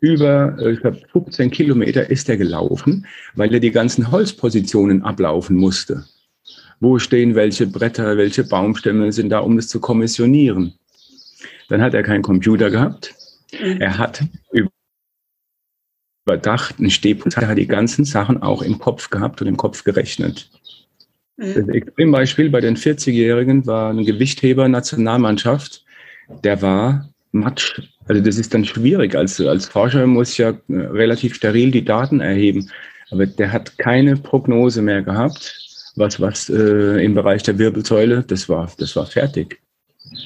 über, 0.00 0.56
äh, 0.60 0.72
ich 0.72 0.80
glaube, 0.80 1.00
15 1.10 1.50
Kilometer 1.50 2.10
ist 2.10 2.28
er 2.28 2.36
gelaufen, 2.36 3.06
weil 3.34 3.52
er 3.52 3.60
die 3.60 3.70
ganzen 3.70 4.10
Holzpositionen 4.10 5.02
ablaufen 5.02 5.56
musste. 5.56 6.04
Wo 6.80 6.98
stehen 6.98 7.34
welche 7.34 7.66
Bretter, 7.66 8.16
welche 8.16 8.44
Baumstämme 8.44 9.10
sind 9.12 9.30
da, 9.30 9.40
um 9.40 9.56
das 9.56 9.68
zu 9.68 9.80
kommissionieren. 9.80 10.74
Dann 11.68 11.82
hat 11.82 11.94
er 11.94 12.02
keinen 12.02 12.22
Computer 12.22 12.70
gehabt. 12.70 13.14
Mhm. 13.58 13.80
Er 13.80 13.98
hat 13.98 14.22
überdacht 16.28 16.78
einen 16.78 16.90
Stehpunkt, 16.90 17.38
er 17.38 17.48
hat 17.48 17.58
die 17.58 17.66
ganzen 17.66 18.04
Sachen 18.04 18.42
auch 18.42 18.60
im 18.60 18.78
Kopf 18.78 19.08
gehabt 19.08 19.40
und 19.40 19.48
im 19.48 19.56
Kopf 19.56 19.82
gerechnet. 19.82 20.50
Mhm. 21.38 21.54
Das 21.54 21.68
Extrembeispiel 21.68 22.50
bei 22.50 22.60
den 22.60 22.76
40-Jährigen 22.76 23.66
war 23.66 23.90
ein 23.90 24.04
Gewichtheber 24.04 24.68
Nationalmannschaft. 24.68 25.84
Der 26.44 26.60
war 26.60 27.08
Matsch. 27.32 27.80
Also 28.06 28.22
das 28.22 28.36
ist 28.36 28.52
dann 28.52 28.66
schwierig. 28.66 29.14
Als, 29.14 29.40
als 29.40 29.66
Forscher 29.66 30.06
muss 30.06 30.36
ja 30.36 30.50
äh, 30.50 30.56
relativ 30.68 31.34
steril 31.34 31.70
die 31.70 31.84
Daten 31.84 32.20
erheben. 32.20 32.70
Aber 33.10 33.24
der 33.24 33.50
hat 33.50 33.78
keine 33.78 34.16
Prognose 34.16 34.82
mehr 34.82 35.00
gehabt, 35.00 35.92
was, 35.96 36.20
was 36.20 36.50
äh, 36.50 37.02
im 37.02 37.14
Bereich 37.14 37.42
der 37.42 37.58
Wirbelsäule, 37.58 38.22
das 38.22 38.50
war, 38.50 38.70
das 38.78 38.94
war 38.96 39.06
fertig. 39.06 39.60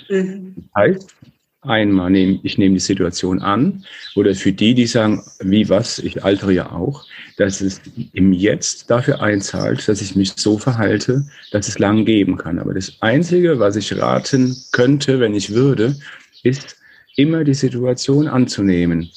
Mhm. 0.08 0.54
Das 0.56 0.64
heißt, 0.76 1.14
einmal 1.62 2.10
nehme 2.10 2.40
ich 2.42 2.58
nehme 2.58 2.74
die 2.74 2.80
Situation 2.80 3.40
an 3.40 3.84
oder 4.16 4.34
für 4.34 4.52
die, 4.52 4.74
die 4.74 4.86
sagen, 4.86 5.22
wie 5.40 5.68
was, 5.68 5.98
ich 5.98 6.24
altere 6.24 6.52
ja 6.52 6.72
auch, 6.72 7.06
dass 7.36 7.60
es 7.60 7.80
im 8.12 8.32
Jetzt 8.32 8.90
dafür 8.90 9.22
einzahlt, 9.22 9.88
dass 9.88 10.02
ich 10.02 10.16
mich 10.16 10.32
so 10.36 10.58
verhalte, 10.58 11.24
dass 11.52 11.68
es 11.68 11.78
lang 11.78 12.04
geben 12.04 12.36
kann. 12.36 12.58
Aber 12.58 12.74
das 12.74 12.96
Einzige, 13.00 13.58
was 13.58 13.76
ich 13.76 13.96
raten 13.96 14.56
könnte, 14.72 15.20
wenn 15.20 15.34
ich 15.34 15.54
würde, 15.54 15.96
ist 16.42 16.76
immer 17.16 17.44
die 17.44 17.54
Situation 17.54 18.26
anzunehmen. 18.26 19.08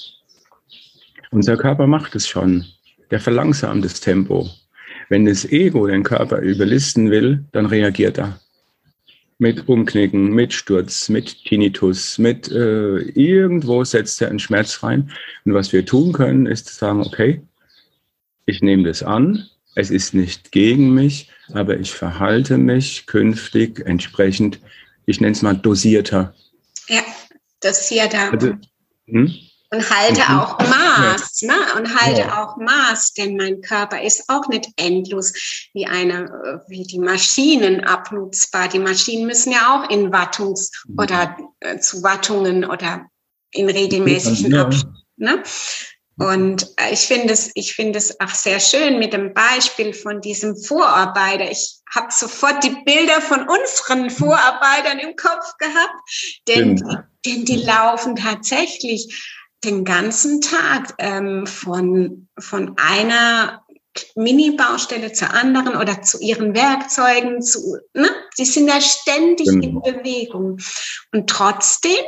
Unser 1.32 1.58
Körper 1.58 1.88
macht 1.88 2.16
es 2.16 2.28
schon. 2.28 2.66
Der 3.12 3.20
verlangsamt 3.20 3.84
das 3.86 4.00
Tempo. 4.00 4.50
Wenn 5.10 5.26
das 5.26 5.46
Ego 5.46 5.86
den 5.88 6.04
Körper 6.04 6.40
überlisten 6.40 7.12
will, 7.12 7.44
dann 7.52 7.66
reagiert 7.66 8.18
er. 8.18 8.40
Mit 9.38 9.68
Umknicken, 9.68 10.30
mit 10.32 10.54
Sturz, 10.54 11.10
mit 11.10 11.44
Tinnitus, 11.44 12.18
mit 12.18 12.50
äh, 12.50 13.00
irgendwo 13.00 13.84
setzt 13.84 14.22
er 14.22 14.30
einen 14.30 14.40
Schmerz 14.40 14.82
rein. 14.82 15.12
Und 15.44 15.54
was 15.54 15.74
wir 15.74 15.86
tun 15.86 16.14
können, 16.14 16.46
ist 16.46 16.68
zu 16.68 16.76
sagen, 16.76 17.02
okay, 17.02 17.42
ich 18.46 18.62
nehme 18.62 18.84
das 18.84 19.04
an, 19.04 19.46
es 19.76 19.92
ist 19.92 20.14
nicht 20.14 20.54
gegen 20.54 20.94
mich, 20.94 21.30
aber 21.52 21.78
ich 21.78 21.92
verhalte 21.92 22.58
mich 22.58 23.08
künftig 23.08 23.82
entsprechend, 23.86 24.62
ich 25.06 25.20
nenne 25.20 25.34
es 25.34 25.42
mal 25.42 25.54
dosierter. 25.54 26.34
Ja 26.88 27.02
dosierter. 27.66 28.32
Also, 28.32 28.54
hm? 29.08 29.34
Und 29.72 29.90
halte 29.90 30.22
mhm. 30.22 30.40
auch 30.40 30.60
Maß, 30.60 31.42
ne? 31.42 31.56
Und 31.76 32.00
halte 32.00 32.22
ja. 32.22 32.44
auch 32.44 32.58
Maß, 32.58 33.14
denn 33.14 33.36
mein 33.36 33.62
Körper 33.62 34.02
ist 34.02 34.24
auch 34.30 34.48
nicht 34.48 34.70
endlos 34.78 35.34
wie 35.74 35.86
eine, 35.86 36.26
äh, 36.26 36.70
wie 36.70 36.84
die 36.84 37.00
Maschinen 37.00 37.84
abnutzbar. 37.84 38.68
Die 38.68 38.80
Maschinen 38.80 39.26
müssen 39.26 39.52
ja 39.52 39.76
auch 39.76 39.90
in 39.90 40.12
Wattungs- 40.12 40.72
mhm. 40.88 41.00
oder 41.00 41.38
äh, 41.60 41.80
zu 41.80 42.04
Wattungen 42.04 42.64
oder 42.64 43.08
in 43.52 43.70
regelmäßigen 43.70 44.54
ja. 44.54 44.64
Abständen. 44.64 44.96
Ne? 45.18 45.44
Und 46.18 46.72
äh, 46.78 46.94
ich 46.94 47.02
finde 47.02 47.34
es, 47.34 47.52
ich 47.56 47.74
finde 47.74 47.98
es 47.98 48.20
auch 48.20 48.30
sehr 48.30 48.60
schön 48.60 49.00
mit 49.00 49.14
dem 49.14 49.34
Beispiel 49.34 49.94
von 49.94 50.22
diesem 50.22 50.56
Vorarbeiter. 50.56 51.52
Ich 51.52 51.80
habe 51.94 52.08
sofort 52.10 52.64
die 52.64 52.76
Bilder 52.86 53.20
von 53.22 53.48
unseren 53.48 54.10
Vorarbeitern 54.10 55.00
im 55.00 55.16
Kopf 55.16 55.58
gehabt, 55.58 56.42
denn, 56.48 56.78
denn 57.26 57.46
die 57.46 57.58
laufen 57.58 58.16
tatsächlich 58.16 59.14
den 59.66 59.84
ganzen 59.84 60.42
Tag 60.42 60.94
ähm, 61.00 61.46
von, 61.48 62.28
von 62.38 62.76
einer 62.78 63.64
Mini-Baustelle 64.16 65.14
zur 65.14 65.34
anderen 65.34 65.76
oder 65.76 66.02
zu 66.02 66.20
ihren 66.20 66.56
Werkzeugen, 66.56 67.42
zu, 67.42 67.78
ne? 67.94 68.10
Sie 68.34 68.46
sind 68.46 68.68
ja 68.68 68.82
ständig 68.82 69.48
genau. 69.48 69.82
in 69.82 69.82
Bewegung. 69.82 70.60
Und 71.14 71.30
trotzdem 71.30 72.04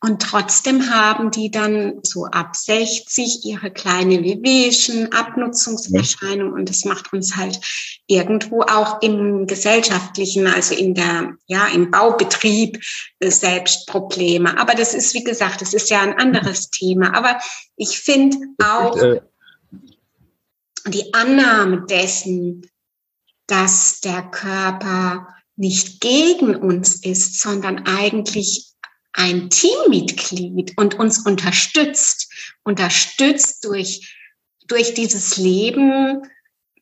und 0.00 0.22
trotzdem 0.22 0.90
haben 0.90 1.30
die 1.30 1.50
dann 1.50 2.00
so 2.02 2.26
ab 2.26 2.56
60 2.56 3.44
ihre 3.44 3.70
kleine 3.70 4.22
Wehwehchen, 4.22 5.12
Abnutzungserscheinungen 5.12 6.54
und 6.54 6.68
das 6.68 6.84
macht 6.84 7.12
uns 7.12 7.36
halt 7.36 7.60
irgendwo 8.06 8.62
auch 8.62 9.02
im 9.02 9.46
gesellschaftlichen, 9.46 10.46
also 10.46 10.74
in 10.74 10.94
der, 10.94 11.34
ja, 11.46 11.66
im 11.68 11.90
Baubetrieb 11.90 12.80
äh, 13.20 13.30
selbst 13.30 13.86
Probleme. 13.86 14.58
Aber 14.58 14.74
das 14.74 14.94
ist, 14.94 15.14
wie 15.14 15.24
gesagt, 15.24 15.60
das 15.60 15.74
ist 15.74 15.90
ja 15.90 16.00
ein 16.00 16.18
anderes 16.18 16.70
Thema. 16.70 17.14
Aber 17.14 17.38
ich 17.76 17.98
finde 17.98 18.36
auch 18.62 18.96
äh, 18.96 19.20
die 20.86 21.14
Annahme 21.14 21.86
dessen, 21.88 22.66
dass 23.46 24.00
der 24.00 24.22
Körper 24.22 25.28
nicht 25.56 26.00
gegen 26.00 26.56
uns 26.56 27.04
ist, 27.04 27.38
sondern 27.40 27.86
eigentlich 27.86 28.70
ein 29.12 29.50
Teammitglied 29.50 30.72
und 30.76 30.98
uns 30.98 31.24
unterstützt, 31.26 32.32
unterstützt 32.62 33.64
durch, 33.64 34.16
durch 34.68 34.94
dieses 34.94 35.36
Leben 35.36 36.22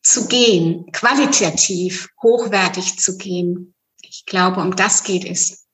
zu 0.01 0.27
gehen, 0.27 0.85
qualitativ, 0.91 2.09
hochwertig 2.21 2.97
zu 2.97 3.17
gehen. 3.17 3.73
Ich 4.01 4.25
glaube, 4.25 4.61
um 4.61 4.75
das 4.75 5.03
geht 5.03 5.25
es. 5.25 5.67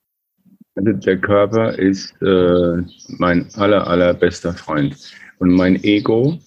Also 0.76 0.92
der 0.92 1.18
Körper 1.20 1.78
ist 1.78 2.14
äh, 2.22 2.82
mein 3.18 3.48
aller, 3.56 3.88
allerbester 3.88 4.54
Freund. 4.54 4.98
Und 5.40 5.52
mein 5.52 5.82
Ego 5.84 6.40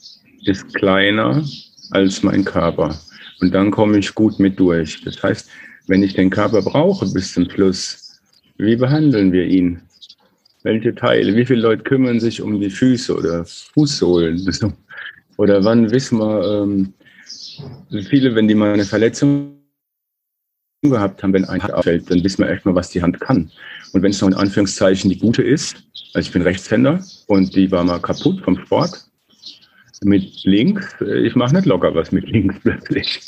ist 0.45 0.75
kleiner 0.75 1.45
als 1.91 2.23
mein 2.23 2.45
Körper. 2.45 2.99
Und 3.41 3.55
dann 3.55 3.71
komme 3.71 3.99
ich 3.99 4.15
gut 4.15 4.39
mit 4.39 4.59
durch. 4.59 5.03
Das 5.05 5.23
heißt, 5.23 5.49
wenn 5.87 6.03
ich 6.03 6.15
den 6.15 6.31
Körper 6.31 6.61
brauche 6.61 7.07
bis 7.07 7.33
zum 7.33 7.49
Schluss, 7.49 8.21
wie 8.59 8.77
behandeln 8.77 9.33
wir 9.33 9.45
ihn? 9.45 9.81
Welche 10.63 10.95
Teile, 10.95 11.35
wie 11.37 11.47
viele 11.47 11.63
Leute 11.63 11.83
kümmern 11.83 12.21
sich 12.21 12.43
um 12.43 12.61
die 12.61 12.71
Füße 12.71 13.17
oder 13.17 13.45
Fußsohlen? 13.45 14.45
Oder 15.37 15.63
wann 15.63 15.89
wissen 15.93 16.19
wir, 16.19 16.63
ähm, 16.63 16.93
viele, 18.09 18.35
wenn 18.35 18.49
die 18.49 18.57
mal 18.57 18.73
eine 18.73 18.85
Verletzung 18.85 19.59
gehabt 20.83 21.23
haben, 21.23 21.33
wenn 21.33 21.45
ein 21.45 21.63
Hand 21.63 21.73
auffällt, 21.73 22.11
dann 22.11 22.25
wissen 22.25 22.43
wir 22.43 22.49
erstmal, 22.51 22.75
was 22.75 22.91
die 22.91 23.03
Hand 23.03 23.21
kann. 23.21 23.51
Und 23.93 24.03
wenn 24.03 24.11
es 24.11 24.21
noch 24.21 24.29
in 24.29 24.35
Anführungszeichen 24.35 25.11
die 25.11 25.19
gute 25.19 25.43
ist, 25.43 25.77
also 26.15 26.27
ich 26.27 26.33
bin 26.33 26.43
Rechtshänder 26.43 27.05
und 27.29 27.55
die 27.55 27.71
war 27.71 27.85
mal 27.85 28.01
kaputt 28.01 28.41
vom 28.43 28.59
Sport, 28.59 29.09
mit 30.03 30.45
links, 30.45 30.87
äh, 31.01 31.27
ich 31.27 31.35
mache 31.35 31.55
nicht 31.55 31.67
locker 31.67 31.95
was 31.95 32.13
mit 32.13 32.29
links 32.29 32.57
plötzlich. 32.63 33.21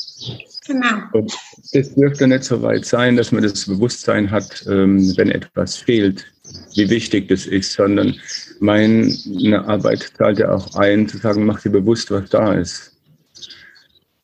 Genau. 0.67 1.03
Und 1.13 1.33
es 1.73 1.95
dürfte 1.95 2.29
nicht 2.29 2.45
so 2.45 2.63
weit 2.63 2.85
sein, 2.85 3.17
dass 3.17 3.33
man 3.33 3.43
das 3.43 3.67
Bewusstsein 3.67 4.31
hat, 4.31 4.65
ähm, 4.69 5.17
wenn 5.17 5.31
etwas 5.31 5.77
fehlt, 5.77 6.25
wie 6.75 6.91
wichtig 6.91 7.29
das 7.29 7.47
ist, 7.47 7.73
sondern 7.73 8.15
meine 8.61 9.65
Arbeit 9.67 10.13
zahlt 10.17 10.39
ja 10.39 10.55
auch 10.55 10.75
ein, 10.77 11.09
zu 11.09 11.19
sagen, 11.19 11.45
mach 11.45 11.61
dir 11.61 11.71
bewusst, 11.71 12.11
was 12.11 12.31
da 12.31 12.55
ist. 12.55 12.97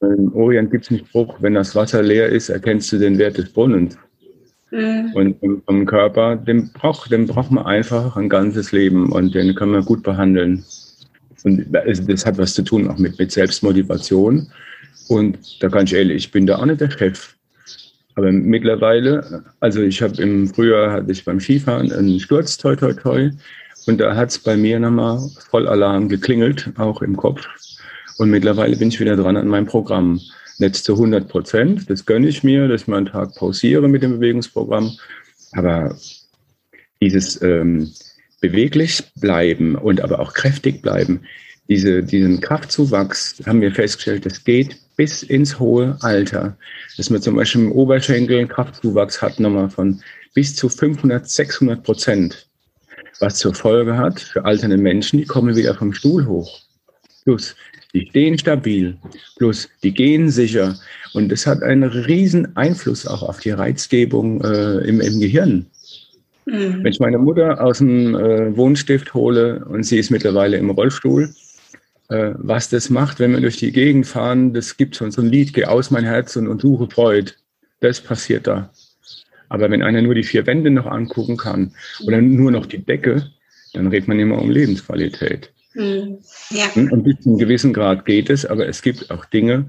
Im 0.00 0.32
Orient 0.34 0.70
gibt 0.70 0.84
es 0.84 0.90
einen 0.90 1.06
Spruch, 1.06 1.36
wenn 1.40 1.54
das 1.54 1.74
Wasser 1.74 2.02
leer 2.02 2.28
ist, 2.28 2.48
erkennst 2.48 2.92
du 2.92 2.98
den 2.98 3.18
Wert 3.18 3.38
des 3.38 3.50
Brunnens. 3.50 3.96
Mhm. 4.70 5.12
Und 5.14 5.62
im 5.68 5.86
Körper, 5.86 6.36
den 6.36 6.70
braucht, 6.72 7.10
den 7.10 7.26
braucht 7.26 7.50
man 7.50 7.64
einfach 7.64 8.16
ein 8.16 8.28
ganzes 8.28 8.72
Leben 8.72 9.12
und 9.12 9.34
den 9.34 9.54
kann 9.54 9.70
man 9.70 9.84
gut 9.84 10.02
behandeln. 10.02 10.64
Und 11.44 11.66
das 11.72 12.26
hat 12.26 12.38
was 12.38 12.54
zu 12.54 12.62
tun 12.62 12.88
auch 12.88 12.98
mit, 12.98 13.18
mit 13.18 13.30
Selbstmotivation. 13.30 14.48
Und 15.08 15.62
da 15.62 15.68
kann 15.68 15.84
ich 15.84 15.94
ehrlich, 15.94 16.16
ich 16.16 16.32
bin 16.32 16.46
da 16.46 16.56
auch 16.58 16.66
nicht 16.66 16.80
der 16.80 16.90
Chef. 16.90 17.35
Aber 18.16 18.32
mittlerweile, 18.32 19.44
also 19.60 19.82
ich 19.82 20.00
habe 20.02 20.20
im 20.22 20.48
Frühjahr 20.48 20.90
hatte 20.90 21.12
ich 21.12 21.24
beim 21.24 21.38
Skifahren 21.38 21.92
einen 21.92 22.18
Sturz, 22.18 22.56
toi 22.56 22.74
toi 22.74 22.94
toi. 22.94 23.30
Und 23.86 23.98
da 24.00 24.16
hat 24.16 24.30
es 24.30 24.38
bei 24.38 24.56
mir 24.56 24.80
nochmal 24.80 25.20
Vollalarm 25.50 26.08
geklingelt, 26.08 26.72
auch 26.76 27.02
im 27.02 27.16
Kopf. 27.16 27.46
Und 28.18 28.30
mittlerweile 28.30 28.76
bin 28.76 28.88
ich 28.88 28.98
wieder 28.98 29.16
dran 29.16 29.36
an 29.36 29.48
meinem 29.48 29.66
Programm. 29.66 30.20
Nicht 30.58 30.76
zu 30.76 30.94
100 30.94 31.28
Prozent, 31.28 31.90
das 31.90 32.06
gönne 32.06 32.28
ich 32.28 32.42
mir, 32.42 32.66
dass 32.66 32.82
ich 32.82 32.88
mal 32.88 32.96
einen 32.96 33.06
Tag 33.06 33.34
pausiere 33.34 33.86
mit 33.86 34.02
dem 34.02 34.12
Bewegungsprogramm. 34.12 34.90
Aber 35.52 35.94
dieses 37.02 37.40
ähm, 37.42 37.92
beweglich 38.40 39.02
bleiben 39.16 39.74
und 39.74 40.00
aber 40.00 40.20
auch 40.20 40.32
kräftig 40.32 40.80
bleiben, 40.80 41.20
diese, 41.68 42.02
diesen 42.02 42.40
Kraftzuwachs 42.40 43.42
haben 43.46 43.60
wir 43.60 43.72
festgestellt, 43.72 44.26
das 44.26 44.44
geht 44.44 44.76
bis 44.96 45.22
ins 45.22 45.58
hohe 45.58 45.96
Alter. 46.00 46.56
Dass 46.96 47.10
man 47.10 47.20
zum 47.20 47.36
Beispiel 47.36 47.62
im 47.62 47.72
Oberschenkel 47.72 48.38
einen 48.38 48.48
Kraftzuwachs 48.48 49.20
hat, 49.20 49.40
nochmal 49.40 49.68
von 49.68 50.00
bis 50.34 50.54
zu 50.54 50.68
500, 50.68 51.28
600 51.28 51.82
Prozent. 51.82 52.48
Was 53.20 53.38
zur 53.38 53.54
Folge 53.54 53.96
hat, 53.96 54.20
für 54.20 54.44
alternde 54.44 54.76
Menschen, 54.76 55.18
die 55.18 55.24
kommen 55.24 55.56
wieder 55.56 55.74
vom 55.74 55.92
Stuhl 55.92 56.26
hoch. 56.26 56.60
Plus, 57.24 57.56
die 57.94 58.06
stehen 58.06 58.38
stabil. 58.38 58.96
Plus, 59.36 59.68
die 59.82 59.92
gehen 59.92 60.30
sicher. 60.30 60.78
Und 61.14 61.30
das 61.30 61.46
hat 61.46 61.62
einen 61.62 61.84
riesen 61.84 62.56
Einfluss 62.56 63.06
auch 63.06 63.22
auf 63.22 63.40
die 63.40 63.50
Reizgebung 63.50 64.42
äh, 64.44 64.78
im, 64.86 65.00
im 65.00 65.18
Gehirn. 65.18 65.66
Mhm. 66.44 66.84
Wenn 66.84 66.92
ich 66.92 67.00
meine 67.00 67.18
Mutter 67.18 67.60
aus 67.62 67.78
dem 67.78 68.14
äh, 68.14 68.56
Wohnstift 68.56 69.14
hole 69.14 69.64
und 69.64 69.84
sie 69.84 69.98
ist 69.98 70.10
mittlerweile 70.10 70.58
im 70.58 70.70
Rollstuhl, 70.70 71.34
was 72.08 72.68
das 72.68 72.88
macht, 72.88 73.18
wenn 73.18 73.32
wir 73.32 73.40
durch 73.40 73.56
die 73.56 73.72
Gegend 73.72 74.06
fahren, 74.06 74.54
das 74.54 74.76
gibt 74.76 74.94
schon 74.94 75.10
so 75.10 75.22
ein 75.22 75.28
Lied, 75.28 75.52
geh 75.52 75.64
aus 75.64 75.90
mein 75.90 76.04
Herz 76.04 76.36
und, 76.36 76.46
und 76.46 76.62
suche 76.62 76.88
Freud. 76.88 77.32
Das 77.80 78.00
passiert 78.00 78.46
da. 78.46 78.70
Aber 79.48 79.70
wenn 79.70 79.82
einer 79.82 80.02
nur 80.02 80.14
die 80.14 80.22
vier 80.22 80.46
Wände 80.46 80.70
noch 80.70 80.86
angucken 80.86 81.36
kann 81.36 81.72
oder 82.06 82.20
nur 82.20 82.50
noch 82.50 82.66
die 82.66 82.78
Decke, 82.78 83.30
dann 83.74 83.88
redet 83.88 84.08
man 84.08 84.18
immer 84.18 84.40
um 84.40 84.50
Lebensqualität. 84.50 85.52
Mhm. 85.74 86.18
Ja. 86.50 86.66
Und 86.74 87.02
bis 87.02 87.20
zu 87.20 87.30
einem 87.30 87.38
gewissen 87.38 87.72
Grad 87.72 88.06
geht 88.06 88.30
es, 88.30 88.46
aber 88.46 88.66
es 88.66 88.82
gibt 88.82 89.10
auch 89.10 89.24
Dinge, 89.26 89.68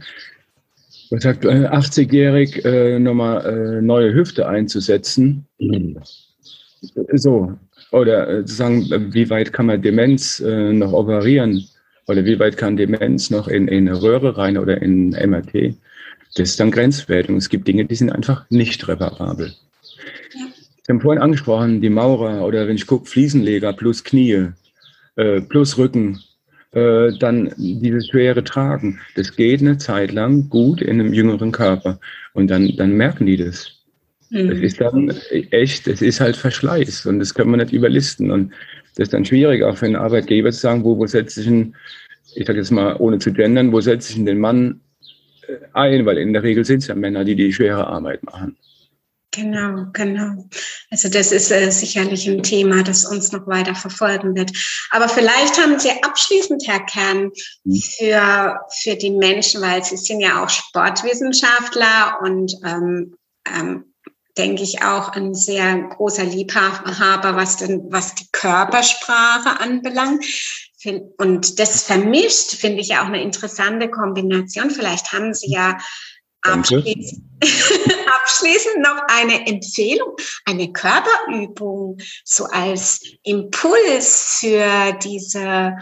man 1.10 1.22
sagt, 1.22 1.46
80-jährig 1.46 2.66
äh, 2.66 3.00
nochmal 3.00 3.46
äh, 3.46 3.82
neue 3.82 4.14
Hüfte 4.14 4.48
einzusetzen. 4.48 5.46
Mhm. 5.60 6.00
So. 7.14 7.54
Oder 7.92 8.30
äh, 8.30 8.46
zu 8.46 8.56
sagen, 8.56 9.14
wie 9.14 9.30
weit 9.30 9.54
kann 9.54 9.68
man 9.68 9.82
Demenz 9.82 10.42
äh, 10.42 10.74
noch 10.74 10.92
operieren? 10.92 11.66
Oder 12.08 12.26
wie 12.26 12.40
weit 12.40 12.58
kann 12.58 12.78
Demenz 12.78 13.30
noch 13.30 13.48
in, 13.48 13.68
in 13.68 13.88
eine 13.88 14.02
Röhre 14.02 14.38
rein 14.38 14.58
oder 14.58 14.82
in 14.82 15.10
MRT? 15.10 15.76
Das 16.36 16.50
ist 16.50 16.60
dann 16.60 16.72
grenzwertig. 16.72 17.30
Und 17.30 17.38
es 17.38 17.50
gibt 17.50 17.68
Dinge, 17.68 17.86
die 17.86 17.96
sind 17.96 18.12
einfach 18.12 18.46
nicht 18.50 18.88
reparabel. 18.88 19.54
Ja. 20.34 20.46
Ich 20.84 20.90
habe 20.90 21.02
vorhin 21.02 21.22
angesprochen, 21.22 21.82
die 21.82 21.90
Maurer 21.90 22.46
oder 22.46 22.68
wenn 22.68 22.78
ich 22.78 22.88
gucke, 22.88 23.10
Fliesenleger 23.10 23.74
plus 23.74 24.04
Knie, 24.04 24.48
äh, 25.18 25.42
plus 25.42 25.78
Rücken, 25.78 26.20
äh, 26.72 27.12
dann 27.20 27.54
dieses 27.58 28.08
schwere 28.08 28.44
Tragen. 28.44 29.00
Das 29.16 29.36
geht 29.36 29.60
eine 29.60 29.78
Zeit 29.78 30.12
lang 30.14 30.50
gut 30.50 30.82
in 30.82 31.02
einem 31.02 31.14
jüngeren 31.14 31.52
Körper. 31.52 32.00
Und 32.34 32.48
dann, 32.48 32.74
dann 32.78 32.94
merken 32.94 33.26
die 33.26 33.38
das. 33.38 33.72
Mhm. 34.30 34.50
Das 34.50 34.60
ist 34.60 34.80
dann 34.80 35.14
echt, 35.52 35.88
es 35.88 36.02
ist 36.02 36.20
halt 36.20 36.36
Verschleiß 36.36 37.06
und 37.06 37.20
das 37.20 37.34
können 37.34 37.52
wir 37.52 37.58
nicht 37.58 37.74
überlisten. 37.74 38.32
Und 38.32 38.54
das 38.98 39.06
ist 39.06 39.14
dann 39.14 39.26
schwierig, 39.26 39.64
auch 39.64 39.78
für 39.78 39.86
einen 39.86 39.96
Arbeitgeber 39.96 40.52
zu 40.52 40.60
sagen, 40.60 40.84
wo, 40.84 40.98
wo 40.98 41.06
setze 41.06 41.42
ich 41.42 41.48
ihn, 41.48 41.76
ich 42.34 42.48
sage 42.48 42.58
jetzt 42.58 42.72
mal 42.72 42.96
ohne 42.98 43.20
zu 43.20 43.32
gendern, 43.32 43.72
wo 43.72 43.80
setze 43.80 44.12
ich 44.12 44.26
den 44.26 44.40
Mann 44.40 44.82
äh, 45.48 45.58
ein, 45.74 46.06
weil 46.06 46.18
in 46.18 46.34
der 46.34 46.42
Regel 46.42 46.66
sind 46.66 46.80
es 46.80 46.88
ja 46.88 46.96
Männer, 46.96 47.24
die 47.24 47.36
die 47.36 47.54
schwere 47.54 47.86
Arbeit 47.86 48.24
machen. 48.24 48.58
Genau, 49.32 49.86
genau. 49.94 50.46
Also 50.90 51.10
das 51.10 51.32
ist 51.32 51.52
äh, 51.52 51.70
sicherlich 51.70 52.28
ein 52.28 52.42
Thema, 52.42 52.82
das 52.82 53.06
uns 53.06 53.32
noch 53.32 53.46
weiter 53.46 53.76
verfolgen 53.76 54.36
wird. 54.36 54.52
Aber 54.90 55.08
vielleicht 55.08 55.62
haben 55.62 55.78
Sie 55.78 55.92
abschließend, 56.02 56.64
Herr 56.66 56.84
Kern, 56.86 57.30
mhm. 57.64 57.76
für, 57.76 58.60
für 58.82 58.96
die 58.96 59.12
Menschen, 59.12 59.62
weil 59.62 59.84
Sie 59.84 59.98
sind 59.98 60.22
ja 60.22 60.44
auch 60.44 60.50
Sportwissenschaftler 60.50 62.20
und 62.24 62.52
ähm, 62.66 63.16
ähm, 63.46 63.94
denke 64.38 64.64
ich, 64.64 64.84
auch 64.84 65.10
ein 65.10 65.34
sehr 65.34 65.78
großer 65.78 66.24
Liebhaber, 66.24 67.36
was, 67.36 67.58
denn, 67.58 67.92
was 67.92 68.16
die 68.16 68.28
Körpersprache 68.32 69.60
anbelangt. 69.60 70.26
Und 71.18 71.60
das 71.60 71.84
vermischt, 71.84 72.56
finde 72.56 72.82
ich 72.82 72.90
ja 72.90 73.02
auch 73.02 73.08
eine 73.08 73.22
interessante 73.22 73.90
Kombination. 73.90 74.70
Vielleicht 74.70 75.12
haben 75.12 75.34
Sie 75.34 75.52
ja 75.52 75.78
abschließend, 76.44 77.24
abschließend 78.22 78.80
noch 78.80 79.02
eine 79.10 79.48
Empfehlung, 79.48 80.16
eine 80.46 80.72
Körperübung, 80.72 81.98
so 82.24 82.46
als 82.46 83.02
Impuls 83.24 84.38
für 84.40 84.94
diese, 85.04 85.78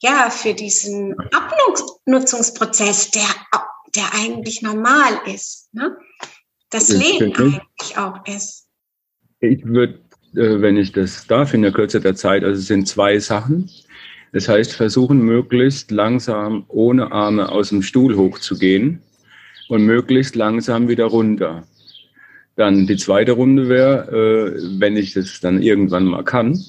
ja, 0.00 0.30
für 0.30 0.52
diesen 0.52 1.14
Abnutzungsprozess, 1.30 3.12
der, 3.12 3.28
der 3.94 4.12
eigentlich 4.14 4.60
normal 4.62 5.20
ist. 5.26 5.72
Ne? 5.72 5.96
das 6.70 6.88
Leben 6.88 7.60
eigentlich 7.90 7.98
auch 7.98 8.26
ist. 8.26 8.68
Ich 9.40 9.64
würde, 9.64 9.94
äh, 10.34 10.60
wenn 10.60 10.76
ich 10.76 10.92
das 10.92 11.26
darf, 11.26 11.54
in 11.54 11.62
der 11.62 11.72
Kürze 11.72 12.00
der 12.00 12.14
Zeit, 12.14 12.44
also 12.44 12.58
es 12.58 12.66
sind 12.66 12.88
zwei 12.88 13.18
Sachen. 13.18 13.70
Das 14.32 14.48
heißt, 14.48 14.72
versuchen 14.72 15.20
möglichst 15.20 15.90
langsam 15.90 16.64
ohne 16.68 17.10
Arme 17.10 17.50
aus 17.50 17.70
dem 17.70 17.82
Stuhl 17.82 18.16
hochzugehen 18.16 19.02
und 19.68 19.84
möglichst 19.84 20.36
langsam 20.36 20.88
wieder 20.88 21.06
runter. 21.06 21.64
Dann 22.56 22.86
die 22.86 22.96
zweite 22.96 23.32
Runde 23.32 23.68
wäre, 23.68 24.54
äh, 24.56 24.60
wenn 24.78 24.96
ich 24.96 25.14
das 25.14 25.40
dann 25.40 25.62
irgendwann 25.62 26.04
mal 26.04 26.24
kann, 26.24 26.62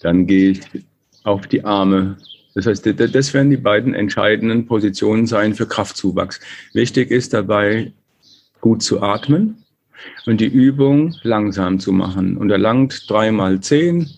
dann 0.00 0.26
gehe 0.26 0.52
ich 0.52 0.60
auf 1.22 1.46
die 1.46 1.64
Arme. 1.64 2.16
Das 2.54 2.66
heißt, 2.66 2.86
das 2.86 3.34
werden 3.34 3.50
die 3.50 3.56
beiden 3.56 3.94
entscheidenden 3.94 4.66
Positionen 4.66 5.26
sein 5.26 5.54
für 5.54 5.66
Kraftzuwachs. 5.66 6.40
Wichtig 6.74 7.10
ist 7.10 7.32
dabei, 7.32 7.92
gut 8.60 8.82
zu 8.82 9.00
atmen 9.00 9.61
und 10.26 10.40
die 10.40 10.46
Übung 10.46 11.14
langsam 11.22 11.78
zu 11.78 11.92
machen. 11.92 12.36
Und 12.36 12.50
erlangt 12.50 13.08
dreimal 13.08 13.60
zehn, 13.60 14.08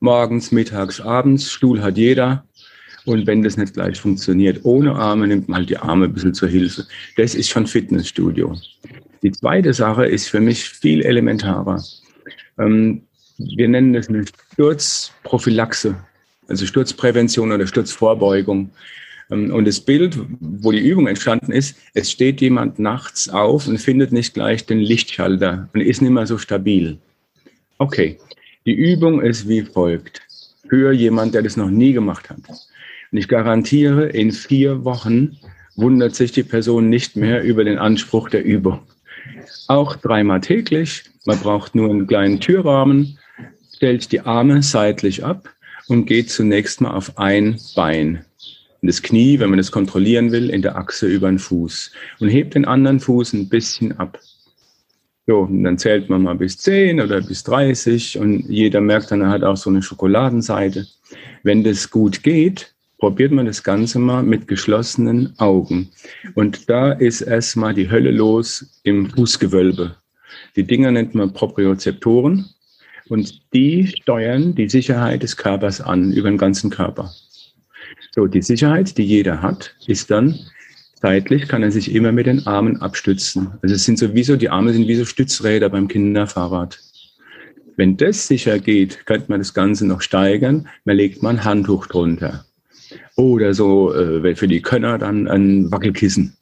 morgens, 0.00 0.52
mittags, 0.52 1.00
abends. 1.00 1.50
Stuhl 1.50 1.82
hat 1.82 1.96
jeder. 1.96 2.44
Und 3.04 3.26
wenn 3.26 3.42
das 3.42 3.56
nicht 3.56 3.74
gleich 3.74 3.98
funktioniert, 3.98 4.60
ohne 4.64 4.94
Arme, 4.94 5.26
nimmt 5.26 5.48
man 5.48 5.60
halt 5.60 5.70
die 5.70 5.78
Arme 5.78 6.06
ein 6.06 6.12
bisschen 6.12 6.34
zur 6.34 6.48
Hilfe. 6.48 6.86
Das 7.16 7.34
ist 7.34 7.48
schon 7.48 7.66
Fitnessstudio. 7.66 8.54
Die 9.22 9.32
zweite 9.32 9.72
Sache 9.72 10.06
ist 10.06 10.28
für 10.28 10.40
mich 10.40 10.68
viel 10.68 11.02
elementarer. 11.02 11.82
Ähm, 12.58 13.02
wir 13.38 13.68
nennen 13.68 13.92
das 13.92 14.08
eine 14.08 14.24
Sturzprophylaxe, 14.52 15.96
also 16.48 16.66
Sturzprävention 16.66 17.52
oder 17.52 17.66
Sturzvorbeugung. 17.66 18.70
Ähm, 19.30 19.52
und 19.52 19.66
das 19.66 19.80
Bild, 19.80 20.18
wo 20.40 20.72
die 20.72 20.86
Übung 20.86 21.06
entstanden 21.06 21.52
ist, 21.52 21.76
es 21.94 22.10
steht 22.10 22.40
jemand 22.40 22.78
nachts 22.78 23.28
auf 23.28 23.66
und 23.66 23.78
findet 23.78 24.12
nicht 24.12 24.34
gleich 24.34 24.66
den 24.66 24.80
Lichtschalter 24.80 25.68
und 25.72 25.80
ist 25.80 26.02
nicht 26.02 26.10
mehr 26.10 26.26
so 26.26 26.38
stabil. 26.38 26.98
Okay, 27.78 28.18
die 28.66 28.74
Übung 28.74 29.20
ist 29.20 29.48
wie 29.48 29.62
folgt. 29.62 30.22
Für 30.68 30.92
jemand, 30.92 31.34
der 31.34 31.42
das 31.42 31.56
noch 31.56 31.70
nie 31.70 31.92
gemacht 31.92 32.28
hat. 32.28 32.38
Und 33.10 33.18
ich 33.18 33.28
garantiere, 33.28 34.08
in 34.08 34.32
vier 34.32 34.84
Wochen 34.84 35.38
wundert 35.76 36.14
sich 36.14 36.32
die 36.32 36.42
Person 36.42 36.90
nicht 36.90 37.16
mehr 37.16 37.42
über 37.42 37.64
den 37.64 37.78
Anspruch 37.78 38.28
der 38.28 38.44
Übung. 38.44 38.80
Auch 39.68 39.96
dreimal 39.96 40.40
täglich. 40.40 41.04
Man 41.24 41.38
braucht 41.38 41.74
nur 41.74 41.88
einen 41.88 42.06
kleinen 42.06 42.40
Türrahmen, 42.40 43.18
stellt 43.74 44.12
die 44.12 44.20
Arme 44.20 44.62
seitlich 44.62 45.24
ab 45.24 45.48
und 45.86 46.06
geht 46.06 46.30
zunächst 46.30 46.80
mal 46.80 46.90
auf 46.90 47.16
ein 47.16 47.58
Bein 47.74 48.24
das 48.82 49.02
Knie, 49.02 49.38
wenn 49.40 49.50
man 49.50 49.58
das 49.58 49.72
kontrollieren 49.72 50.30
will, 50.30 50.50
in 50.50 50.62
der 50.62 50.76
Achse 50.76 51.06
über 51.06 51.28
den 51.28 51.38
Fuß 51.38 51.90
und 52.20 52.28
hebt 52.28 52.54
den 52.54 52.64
anderen 52.64 53.00
Fuß 53.00 53.32
ein 53.32 53.48
bisschen 53.48 53.98
ab. 53.98 54.18
So, 55.26 55.40
und 55.40 55.64
dann 55.64 55.76
zählt 55.76 56.08
man 56.08 56.22
mal 56.22 56.36
bis 56.36 56.56
10 56.58 57.00
oder 57.00 57.20
bis 57.20 57.44
30 57.44 58.18
und 58.18 58.48
jeder 58.48 58.80
merkt 58.80 59.10
dann, 59.10 59.20
er 59.20 59.28
hat 59.28 59.42
auch 59.42 59.56
so 59.56 59.68
eine 59.68 59.82
Schokoladenseite. 59.82 60.86
Wenn 61.42 61.64
das 61.64 61.90
gut 61.90 62.22
geht, 62.22 62.72
probiert 62.98 63.32
man 63.32 63.46
das 63.46 63.62
Ganze 63.62 63.98
mal 63.98 64.22
mit 64.22 64.48
geschlossenen 64.48 65.38
Augen. 65.38 65.90
Und 66.34 66.70
da 66.70 66.92
ist 66.92 67.20
erstmal 67.20 67.74
die 67.74 67.90
Hölle 67.90 68.10
los 68.10 68.80
im 68.84 69.10
Fußgewölbe. 69.10 69.96
Die 70.56 70.64
Dinger 70.64 70.90
nennt 70.90 71.14
man 71.14 71.32
Propriozeptoren 71.32 72.48
und 73.08 73.40
die 73.52 73.86
steuern 73.86 74.54
die 74.54 74.68
Sicherheit 74.68 75.22
des 75.22 75.36
Körpers 75.36 75.80
an 75.80 76.12
über 76.12 76.28
den 76.28 76.38
ganzen 76.38 76.70
Körper. 76.70 77.12
So, 78.18 78.26
die 78.26 78.42
Sicherheit, 78.42 78.98
die 78.98 79.04
jeder 79.04 79.42
hat, 79.42 79.76
ist 79.86 80.10
dann 80.10 80.36
seitlich, 81.00 81.46
kann 81.46 81.62
er 81.62 81.70
sich 81.70 81.94
immer 81.94 82.10
mit 82.10 82.26
den 82.26 82.48
Armen 82.48 82.82
abstützen. 82.82 83.52
Also 83.62 83.76
es 83.76 83.84
sind 83.84 83.96
sowieso, 83.96 84.34
die 84.34 84.48
Arme 84.48 84.72
sind 84.72 84.88
wie 84.88 84.96
so 84.96 85.04
Stützräder 85.04 85.68
beim 85.68 85.86
Kinderfahrrad. 85.86 86.80
Wenn 87.76 87.96
das 87.96 88.26
sicher 88.26 88.58
geht, 88.58 89.06
könnte 89.06 89.26
man 89.28 89.38
das 89.38 89.54
Ganze 89.54 89.86
noch 89.86 90.00
steigern. 90.00 90.66
Man 90.84 90.96
legt 90.96 91.22
mal 91.22 91.30
ein 91.30 91.44
Handtuch 91.44 91.86
drunter. 91.86 92.44
Oder 93.14 93.54
so 93.54 93.94
äh, 93.94 94.34
für 94.34 94.48
die 94.48 94.62
Könner 94.62 94.98
dann 94.98 95.28
ein 95.28 95.70
Wackelkissen. 95.70 96.36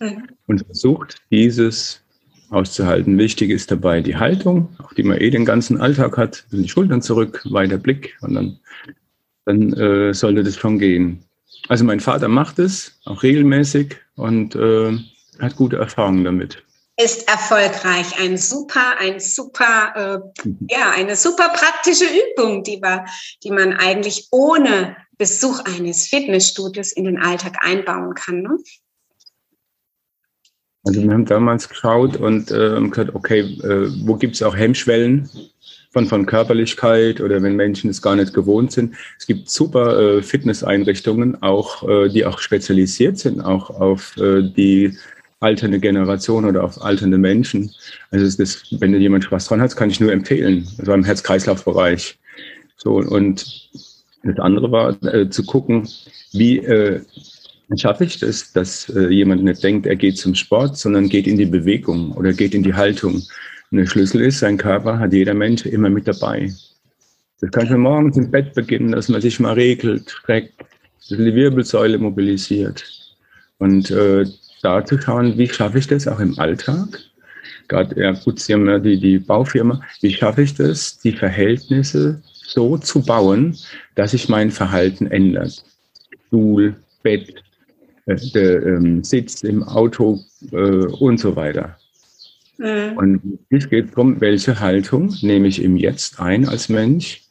Mhm. 0.00 0.24
Und 0.48 0.66
versucht 0.66 1.22
dieses 1.30 2.02
auszuhalten. 2.48 3.18
Wichtig 3.18 3.50
ist 3.50 3.70
dabei 3.70 4.00
die 4.00 4.16
Haltung, 4.16 4.70
auch 4.78 4.94
die 4.94 5.04
man 5.04 5.20
eh 5.20 5.30
den 5.30 5.44
ganzen 5.44 5.80
Alltag 5.80 6.18
hat. 6.18 6.44
Die 6.50 6.68
Schultern 6.68 7.02
zurück, 7.02 7.46
weiter 7.48 7.78
Blick 7.78 8.18
und 8.20 8.34
dann 8.34 8.58
dann 9.44 9.72
äh, 9.72 10.14
sollte 10.14 10.42
das 10.42 10.56
schon 10.56 10.78
gehen. 10.78 11.24
Also 11.68 11.84
mein 11.84 12.00
Vater 12.00 12.28
macht 12.28 12.58
es 12.58 13.00
auch 13.04 13.22
regelmäßig 13.22 13.96
und 14.16 14.54
äh, 14.54 14.98
hat 15.38 15.56
gute 15.56 15.76
Erfahrungen 15.76 16.24
damit. 16.24 16.62
Ist 16.96 17.28
erfolgreich. 17.28 18.18
Ein 18.20 18.36
super, 18.36 18.98
ein 18.98 19.20
super, 19.20 20.22
äh, 20.44 20.44
ja, 20.68 20.90
eine 20.90 21.16
super 21.16 21.48
praktische 21.48 22.04
Übung, 22.04 22.62
die, 22.62 22.80
wir, 22.82 23.04
die 23.42 23.50
man 23.50 23.72
eigentlich 23.74 24.28
ohne 24.30 24.96
Besuch 25.16 25.60
eines 25.64 26.08
Fitnessstudios 26.08 26.92
in 26.92 27.04
den 27.04 27.18
Alltag 27.18 27.56
einbauen 27.60 28.14
kann. 28.14 28.42
Ne? 28.42 28.58
Also 30.84 31.02
wir 31.02 31.12
haben 31.12 31.26
damals 31.26 31.68
geschaut 31.68 32.16
und 32.16 32.50
äh, 32.50 32.80
gesagt, 32.88 33.14
okay, 33.14 33.40
äh, 33.40 33.90
wo 34.06 34.16
gibt 34.16 34.34
es 34.34 34.42
auch 34.42 34.56
Hemmschwellen 34.56 35.28
von, 35.90 36.06
von 36.06 36.26
Körperlichkeit 36.26 37.20
oder 37.20 37.42
wenn 37.42 37.56
Menschen 37.56 37.90
es 37.90 38.00
gar 38.00 38.16
nicht 38.16 38.32
gewohnt 38.32 38.72
sind. 38.72 38.94
Es 39.18 39.26
gibt 39.26 39.50
super 39.50 40.18
äh, 40.18 40.22
Fitnesseinrichtungen, 40.22 41.42
auch 41.42 41.88
äh, 41.88 42.08
die 42.08 42.24
auch 42.24 42.38
spezialisiert 42.38 43.18
sind, 43.18 43.40
auch 43.40 43.70
auf 43.70 44.16
äh, 44.16 44.42
die 44.42 44.96
alternde 45.40 45.80
Generation 45.80 46.44
oder 46.44 46.62
auf 46.62 46.80
alternde 46.82 47.18
Menschen. 47.18 47.70
Also 48.10 48.24
das, 48.36 48.62
wenn 48.78 48.98
jemand 49.00 49.24
Spaß 49.24 49.46
dran 49.46 49.60
hat, 49.60 49.74
kann 49.74 49.90
ich 49.90 50.00
nur 50.00 50.12
empfehlen. 50.12 50.68
Also 50.78 50.92
im 50.92 51.04
Herz-Kreislauf-Bereich. 51.04 52.18
So 52.76 52.96
und 52.96 53.70
das 54.22 54.38
andere 54.38 54.70
war 54.70 55.02
äh, 55.02 55.28
zu 55.30 55.44
gucken, 55.44 55.88
wie 56.32 56.58
äh, 56.58 57.00
schaffe 57.76 58.04
ich 58.04 58.18
das, 58.18 58.52
dass 58.52 58.88
äh, 58.90 59.08
jemand 59.08 59.42
nicht 59.42 59.62
denkt, 59.62 59.86
er 59.86 59.96
geht 59.96 60.18
zum 60.18 60.34
Sport, 60.34 60.76
sondern 60.76 61.08
geht 61.08 61.26
in 61.26 61.38
die 61.38 61.46
Bewegung 61.46 62.12
oder 62.12 62.32
geht 62.32 62.54
in 62.54 62.62
die 62.62 62.74
Haltung. 62.74 63.22
Und 63.70 63.78
der 63.78 63.86
Schlüssel 63.86 64.22
ist, 64.22 64.40
sein 64.40 64.56
Körper 64.56 64.98
hat 64.98 65.12
jeder 65.12 65.34
Mensch 65.34 65.64
immer 65.64 65.90
mit 65.90 66.08
dabei. 66.08 66.52
Das 67.40 67.50
kann 67.52 67.68
schon 67.68 67.80
morgens 67.80 68.16
im 68.16 68.30
Bett 68.30 68.54
beginnen, 68.54 68.92
dass 68.92 69.08
man 69.08 69.20
sich 69.20 69.40
mal 69.40 69.54
regelt, 69.54 70.14
dass 70.26 70.42
die 71.08 71.34
Wirbelsäule 71.34 71.98
mobilisiert. 71.98 72.84
Und 73.58 73.90
äh, 73.90 74.26
da 74.62 74.84
zu 74.84 75.00
schauen, 75.00 75.38
wie 75.38 75.48
schaffe 75.48 75.78
ich 75.78 75.86
das 75.86 76.06
auch 76.06 76.20
im 76.20 76.38
Alltag? 76.38 76.98
Gerade, 77.68 78.00
ja 78.00 78.12
gut, 78.12 78.40
Sie 78.40 78.52
haben 78.52 78.68
ja 78.68 78.78
die, 78.78 78.98
die 78.98 79.18
Baufirma. 79.18 79.80
Wie 80.00 80.12
schaffe 80.12 80.42
ich 80.42 80.54
das, 80.54 80.98
die 80.98 81.12
Verhältnisse 81.12 82.20
so 82.24 82.76
zu 82.76 83.00
bauen, 83.02 83.56
dass 83.94 84.10
sich 84.10 84.28
mein 84.28 84.50
Verhalten 84.50 85.06
ändert? 85.06 85.64
Stuhl, 86.26 86.74
Bett, 87.02 87.42
äh, 88.06 88.16
der 88.34 88.66
ähm, 88.66 89.04
Sitz 89.04 89.42
im 89.42 89.62
Auto 89.62 90.20
äh, 90.52 90.56
und 90.56 91.18
so 91.18 91.36
weiter. 91.36 91.79
Mhm. 92.60 92.96
Und 92.98 93.38
es 93.48 93.70
geht 93.70 93.92
darum, 93.92 94.20
welche 94.20 94.60
Haltung 94.60 95.16
nehme 95.22 95.48
ich 95.48 95.62
im 95.62 95.76
Jetzt 95.76 96.20
ein 96.20 96.46
als 96.46 96.68
Mensch, 96.68 97.22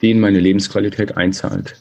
die 0.00 0.12
in 0.12 0.20
meine 0.20 0.38
Lebensqualität 0.38 1.16
einzahlt. 1.16 1.74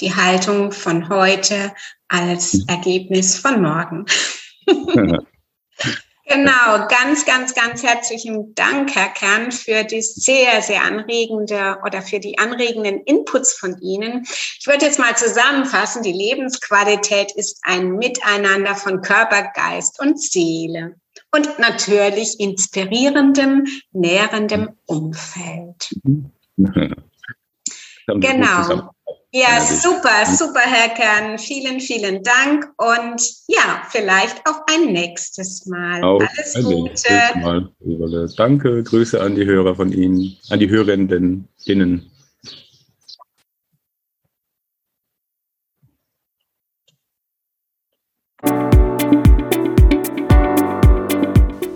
Die 0.00 0.14
Haltung 0.14 0.72
von 0.72 1.10
heute 1.10 1.72
als 2.08 2.54
mhm. 2.54 2.64
Ergebnis 2.68 3.38
von 3.38 3.62
morgen. 3.62 4.06
Genau, 6.32 6.86
ganz, 6.86 7.26
ganz, 7.26 7.56
ganz 7.56 7.82
herzlichen 7.82 8.54
Dank, 8.54 8.94
Herr 8.94 9.08
Kern, 9.08 9.50
für 9.50 9.82
die 9.82 10.00
sehr, 10.00 10.62
sehr 10.62 10.84
anregende 10.84 11.78
oder 11.84 12.02
für 12.02 12.20
die 12.20 12.38
anregenden 12.38 13.00
Inputs 13.00 13.54
von 13.54 13.76
Ihnen. 13.80 14.22
Ich 14.22 14.64
würde 14.64 14.84
jetzt 14.86 15.00
mal 15.00 15.16
zusammenfassen, 15.16 16.04
die 16.04 16.12
Lebensqualität 16.12 17.32
ist 17.32 17.58
ein 17.62 17.96
Miteinander 17.96 18.76
von 18.76 19.02
Körper, 19.02 19.50
Geist 19.56 19.98
und 19.98 20.22
Seele 20.22 20.94
und 21.32 21.58
natürlich 21.58 22.38
inspirierendem, 22.40 23.66
nährendem 23.92 24.70
Umfeld. 24.86 25.94
Genau. 28.18 28.90
Ja, 29.32 29.60
super, 29.60 30.26
super, 30.26 30.58
Herr 30.58 30.88
Kern. 30.88 31.38
Vielen, 31.38 31.78
vielen 31.78 32.24
Dank 32.24 32.68
und 32.76 33.22
ja, 33.46 33.82
vielleicht 33.88 34.44
auf 34.44 34.62
ein 34.68 34.92
nächstes 34.92 35.66
Mal. 35.66 36.02
Auf 36.02 36.20
Alles 36.36 36.56
ein 36.56 36.64
Gute. 36.64 37.08
Mal. 37.36 38.26
Danke, 38.36 38.82
Grüße 38.82 39.20
an 39.20 39.36
die 39.36 39.44
Hörer 39.44 39.76
von 39.76 39.92
Ihnen, 39.92 40.36
an 40.48 40.58
die 40.58 40.68
Hörenden, 40.68 41.46
innen. 41.64 42.10